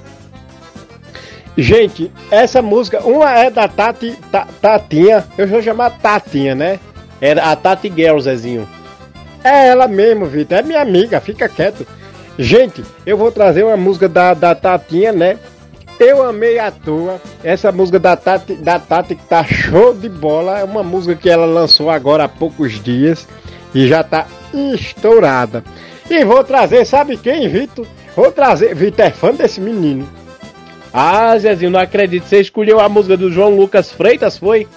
[1.56, 6.80] Gente, essa música, uma é da Tati, Ta- Tatinha, eu vou chamar Tatinha, né?
[7.20, 8.66] Era a Tati Girl, Zezinho.
[9.44, 11.86] É ela mesmo, Vitor, é minha amiga, fica quieto.
[12.38, 15.36] Gente, eu vou trazer uma música da, da Tatinha, né?
[16.00, 17.20] Eu amei à toa.
[17.44, 20.58] Essa música da Tati, da Tati que tá show de bola.
[20.58, 23.28] É uma música que ela lançou agora há poucos dias
[23.74, 25.64] e já tá estourada.
[26.10, 27.86] E vou trazer, sabe quem, Vitor?
[28.14, 28.74] Vou trazer.
[28.74, 30.08] Vitor é fã desse menino.
[30.92, 32.26] Ah, Zezinho, não acredito.
[32.26, 34.68] Você escolheu a música do João Lucas Freitas, foi?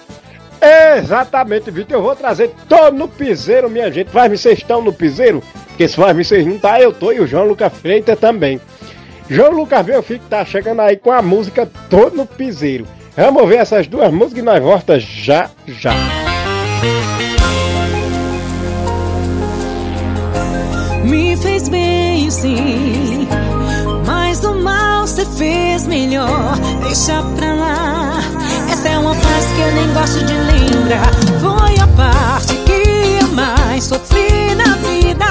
[0.96, 1.96] Exatamente, Vitor.
[1.96, 2.52] Eu vou trazer.
[2.68, 4.08] Tô no piseiro, minha gente.
[4.08, 5.42] Vai me vocês estão no piseiro?
[5.68, 8.58] Porque se vai me vocês não tá, eu tô e o João Lucas Freitas também.
[9.28, 12.86] João Lucas Belfico tá chegando aí com a música Tô no Piseiro.
[13.16, 15.92] Vamos ver essas duas músicas e nós volta já, já.
[21.06, 23.28] Me fez bem sim,
[24.04, 26.58] mas o mal cê fez melhor.
[26.82, 28.18] Deixa pra lá.
[28.72, 31.14] Essa é uma frase que eu nem gosto de lembrar.
[31.40, 35.26] Foi a parte que eu mais sofri na vida.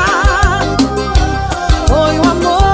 [1.90, 2.65] Foi o amor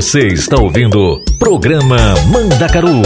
[0.00, 1.98] Você está ouvindo Programa
[2.32, 3.02] Mandacaru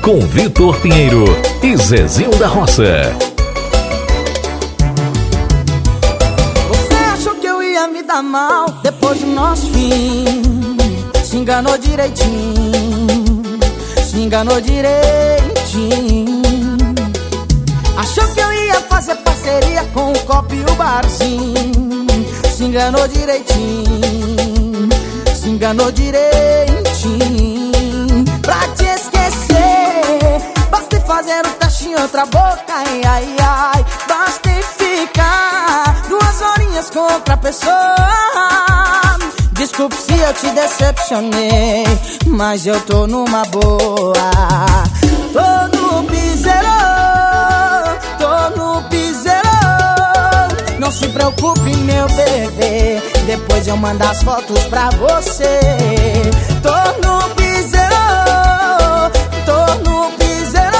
[0.00, 1.24] com Vitor Pinheiro
[1.60, 3.12] e Zezinho da Roça.
[6.68, 10.24] Você achou que eu ia me dar mal depois do nosso fim?
[11.24, 13.42] Se enganou direitinho,
[14.08, 16.42] se enganou direitinho.
[17.96, 22.06] Achou que eu ia fazer parceria com o copo e o barzinho?
[22.54, 24.25] Se enganou direitinho,
[25.56, 27.72] enganou direitinho.
[28.42, 33.84] Pra te esquecer, basta ir fazer um teste em outra boca, ai ai ai.
[34.06, 37.96] Basta ir ficar duas horinhas com outra pessoa.
[39.52, 41.84] Desculpe se eu te decepcionei,
[42.26, 44.30] mas eu tô numa boa.
[45.32, 46.66] Tô no piseiro,
[48.18, 49.40] tô no piseiro.
[50.78, 53.15] Não se preocupe, meu bebê.
[53.66, 55.58] Depois eu mando as fotos pra você.
[56.62, 56.70] Tô
[57.04, 59.10] no piseiro,
[59.44, 60.70] tô no piseiro.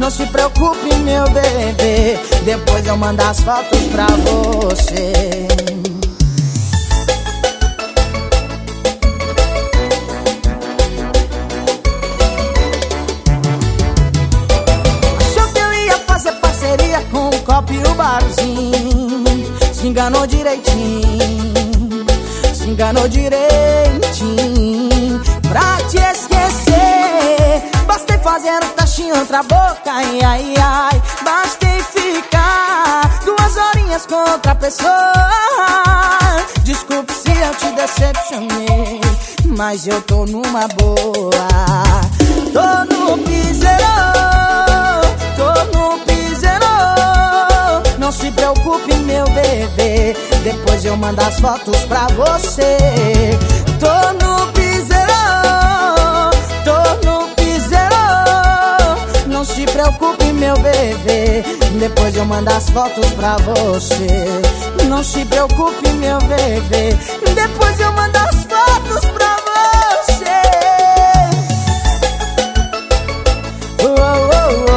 [0.00, 2.18] Não se preocupe, meu bebê.
[2.44, 5.12] Depois eu mando as fotos pra você.
[15.20, 19.33] Achou que eu ia fazer parceria com o copo e o barzinho
[19.84, 22.06] Se enganou direitinho.
[22.54, 23.60] Se enganou direitinho.
[25.46, 27.70] Pra te esquecer.
[27.86, 29.82] Bastei fazer um em outra boca.
[29.84, 31.02] Ai, ai, ai.
[31.22, 34.90] Bastei ficar Duas horinhas com outra pessoa.
[36.62, 39.02] Desculpe se eu te decepcionei
[39.54, 41.46] Mas eu tô numa boa.
[42.54, 44.43] Tô no piseiro
[48.14, 50.16] se preocupe, meu bebê.
[50.44, 52.76] Depois eu mando as fotos pra você.
[53.80, 55.12] Tô no piseiro
[56.64, 56.76] Tô
[57.06, 57.94] no piseiro.
[59.26, 61.42] Não se preocupe, meu bebê.
[61.78, 64.06] Depois eu mando as fotos pra você.
[64.88, 66.96] Não se preocupe, meu bebê.
[67.34, 69.36] Depois eu mando as fotos pra
[70.06, 70.36] você.
[73.82, 74.73] Uou, uou, uou.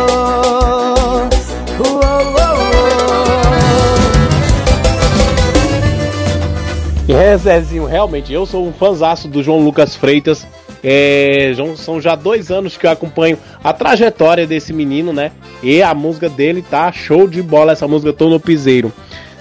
[7.08, 10.46] É, Zezinho, realmente, eu sou um fãzaço do João Lucas Freitas.
[10.84, 15.32] É, são já dois anos que eu acompanho a trajetória desse menino, né?
[15.64, 18.92] E a música dele tá show de bola, essa música Tô no Piseiro.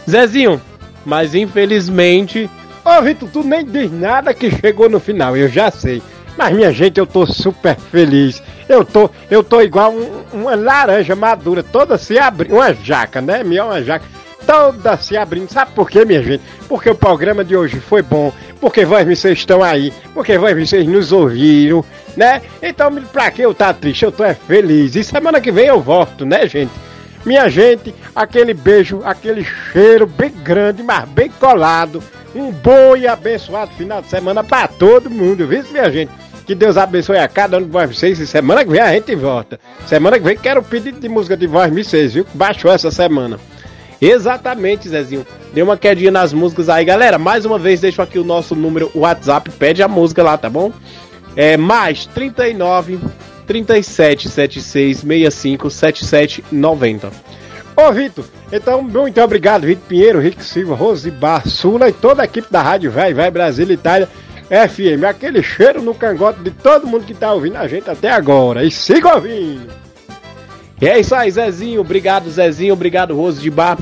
[0.09, 0.61] Zezinho,
[1.05, 2.49] mas infelizmente.
[2.85, 6.01] Ô, Vitor, tu nem diz nada que chegou no final, eu já sei.
[6.39, 8.43] Mas, minha gente, eu tô super feliz.
[8.69, 12.55] Eu tô, eu tô igual um- uma laranja madura, toda se abrindo.
[12.55, 13.43] Uma jaca, né?
[13.43, 14.05] Minha uma jaca.
[14.47, 15.51] Toda se abrindo.
[15.51, 16.43] Sabe por quê, minha gente?
[16.69, 18.33] Porque o programa de hoje foi bom.
[18.61, 19.93] Porque vocês estão aí.
[20.15, 21.85] Porque vocês nos ouviram,
[22.17, 22.41] né?
[22.63, 24.05] Então, pra que eu tá triste?
[24.05, 24.95] Eu tô é feliz.
[24.95, 26.73] E semana que vem eu volto, né, gente?
[27.25, 32.01] Minha gente, aquele beijo, aquele cheiro bem grande, mas bem colado.
[32.33, 36.13] Um bom e abençoado final de semana pra todo mundo, viu, minha gente?
[36.47, 38.21] Que Deus abençoe a cada um de vocês.
[38.21, 39.59] E semana que vem a gente volta.
[39.87, 42.25] Semana que vem quero o pedido de música de voz vocês, viu?
[42.33, 43.41] Baixou essa semana.
[44.01, 45.27] Exatamente, Zezinho.
[45.53, 47.19] Deu uma quedinha nas músicas aí, galera.
[47.19, 49.51] Mais uma vez, deixo aqui o nosso número WhatsApp.
[49.51, 50.73] Pede a música lá, tá bom?
[51.35, 52.99] É mais 39
[53.47, 57.11] 37 76 65 77 90.
[57.77, 62.51] Ô, Vitor, então muito obrigado, Vitor Pinheiro, Rick Silva, Rosibar, Sula e toda a equipe
[62.51, 64.09] da Rádio Vai, Vai Brasil Itália
[64.49, 65.05] FM.
[65.09, 68.65] Aquele cheiro no cangote de todo mundo que tá ouvindo a gente até agora.
[68.65, 69.86] E siga ouvindo.
[70.81, 71.81] E é isso aí, Zezinho.
[71.81, 72.75] Obrigado, Zezinho.
[72.75, 73.79] Obrigado, Rose de Bar.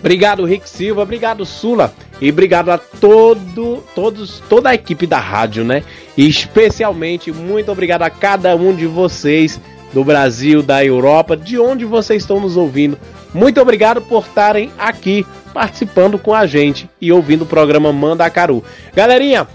[0.00, 1.02] Obrigado, Rick Silva.
[1.02, 1.92] Obrigado, Sula.
[2.20, 5.82] E obrigado a todo, todos, toda a equipe da rádio, né?
[6.16, 9.60] E especialmente, muito obrigado a cada um de vocês
[9.92, 12.98] do Brasil, da Europa, de onde vocês estão nos ouvindo.
[13.32, 18.62] Muito obrigado por estarem aqui participando com a gente e ouvindo o programa Mandacaru.
[18.94, 19.46] Galerinha,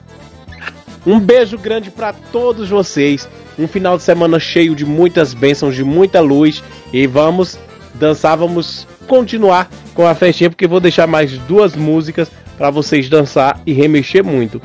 [1.05, 3.27] um beijo grande para todos vocês.
[3.59, 6.63] Um final de semana cheio de muitas bênçãos, de muita luz.
[6.93, 7.59] E vamos
[7.93, 13.61] dançar, vamos continuar com a festinha, porque vou deixar mais duas músicas para vocês dançar
[13.65, 14.61] e remexer muito.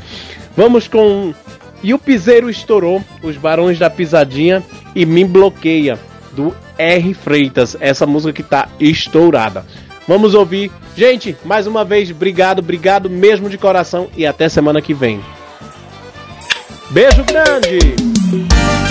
[0.57, 1.35] Vamos com
[1.83, 4.63] E o Piseiro Estourou, Os Barões da Pisadinha
[4.95, 5.99] e Me Bloqueia,
[6.33, 7.15] do R.
[7.15, 7.77] Freitas.
[7.81, 9.67] Essa música que tá estourada.
[10.07, 10.71] Vamos ouvir.
[10.97, 15.21] Gente, mais uma vez, obrigado, obrigado mesmo de coração e até semana que vem.
[16.91, 18.84] Beijo grande!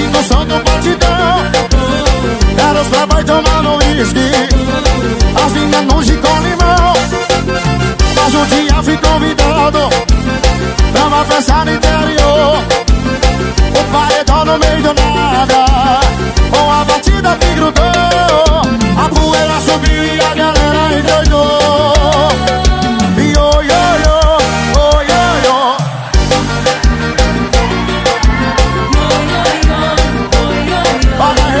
[0.00, 1.44] Curtindo o som do batidão.
[2.56, 4.30] Era os playboy tomando uísque.
[5.34, 6.94] As meninas de com limão.
[8.16, 9.88] Mas um dia fui convidado
[10.92, 12.64] Pra uma festa no interior.
[13.78, 15.64] O paredão no meio do nada
[16.50, 19.04] Com a batida que grudou.
[19.04, 22.69] A poeira subiu e a galera endoidou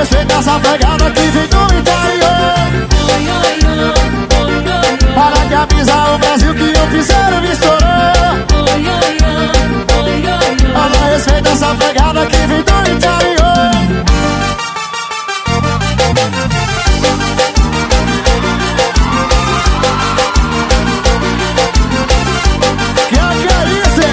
[0.00, 2.54] Respeita essa pegada que vem do interior.
[5.14, 7.80] Para que avisar o Brasil que eu fizer me estourou
[10.74, 13.70] Olha, respeita essa pegada que vem do interior.
[23.10, 24.04] Que que é isso,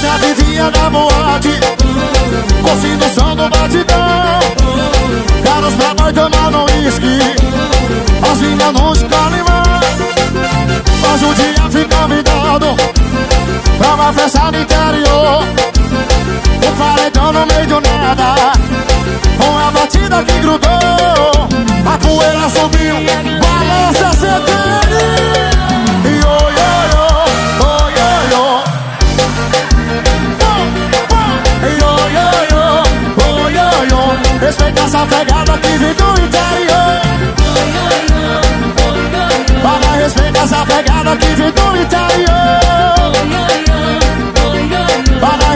[0.00, 1.75] já vivia na boate
[2.66, 4.40] Curtindo o som do batidão
[5.44, 7.18] Caras pra nós tomando uísque
[8.30, 8.92] As minhas não
[9.30, 9.62] limão
[11.00, 12.96] Mas um dia fui convidado
[13.78, 15.44] Pra uma festa no interior.
[16.66, 18.52] O paredão no meio do nada.
[19.38, 21.48] Com a batida que grudou.
[21.84, 22.96] A poeira subiu.
[23.40, 24.94] Balança CTN
[26.04, 26.55] E oi,
[33.80, 34.38] oi.
[34.40, 37.06] Respeita essa pegada que vem do interior
[40.06, 42.56] respeita essa pegada que vem do interior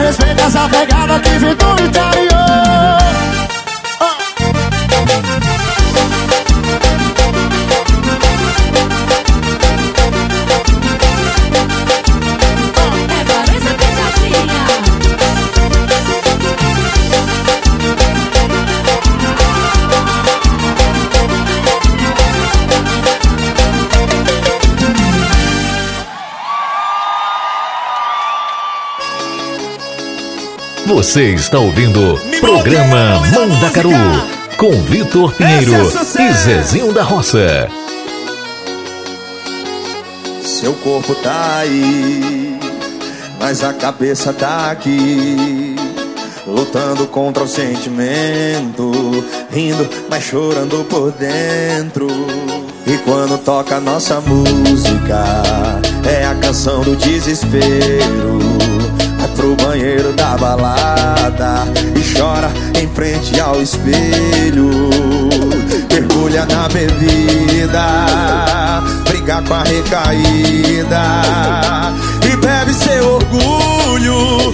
[0.03, 2.21] respeita essa pegada que vem do interior
[30.93, 33.91] Você está ouvindo Programa Mandacaru
[34.57, 37.69] com Vitor Pinheiro é e Zezinho da Roça.
[40.43, 42.59] Seu corpo tá aí,
[43.39, 45.77] mas a cabeça tá aqui.
[46.45, 48.91] Lutando contra o sentimento,
[49.49, 52.07] rindo, mas chorando por dentro.
[52.85, 55.23] E quando toca nossa música,
[56.05, 58.90] é a canção do desespero.
[59.41, 61.65] Pro banheiro da balada
[61.95, 64.69] e chora em frente ao espelho.
[65.91, 68.05] Mergulha na bebida,
[69.09, 71.01] briga com a recaída
[72.23, 74.53] e bebe seu orgulho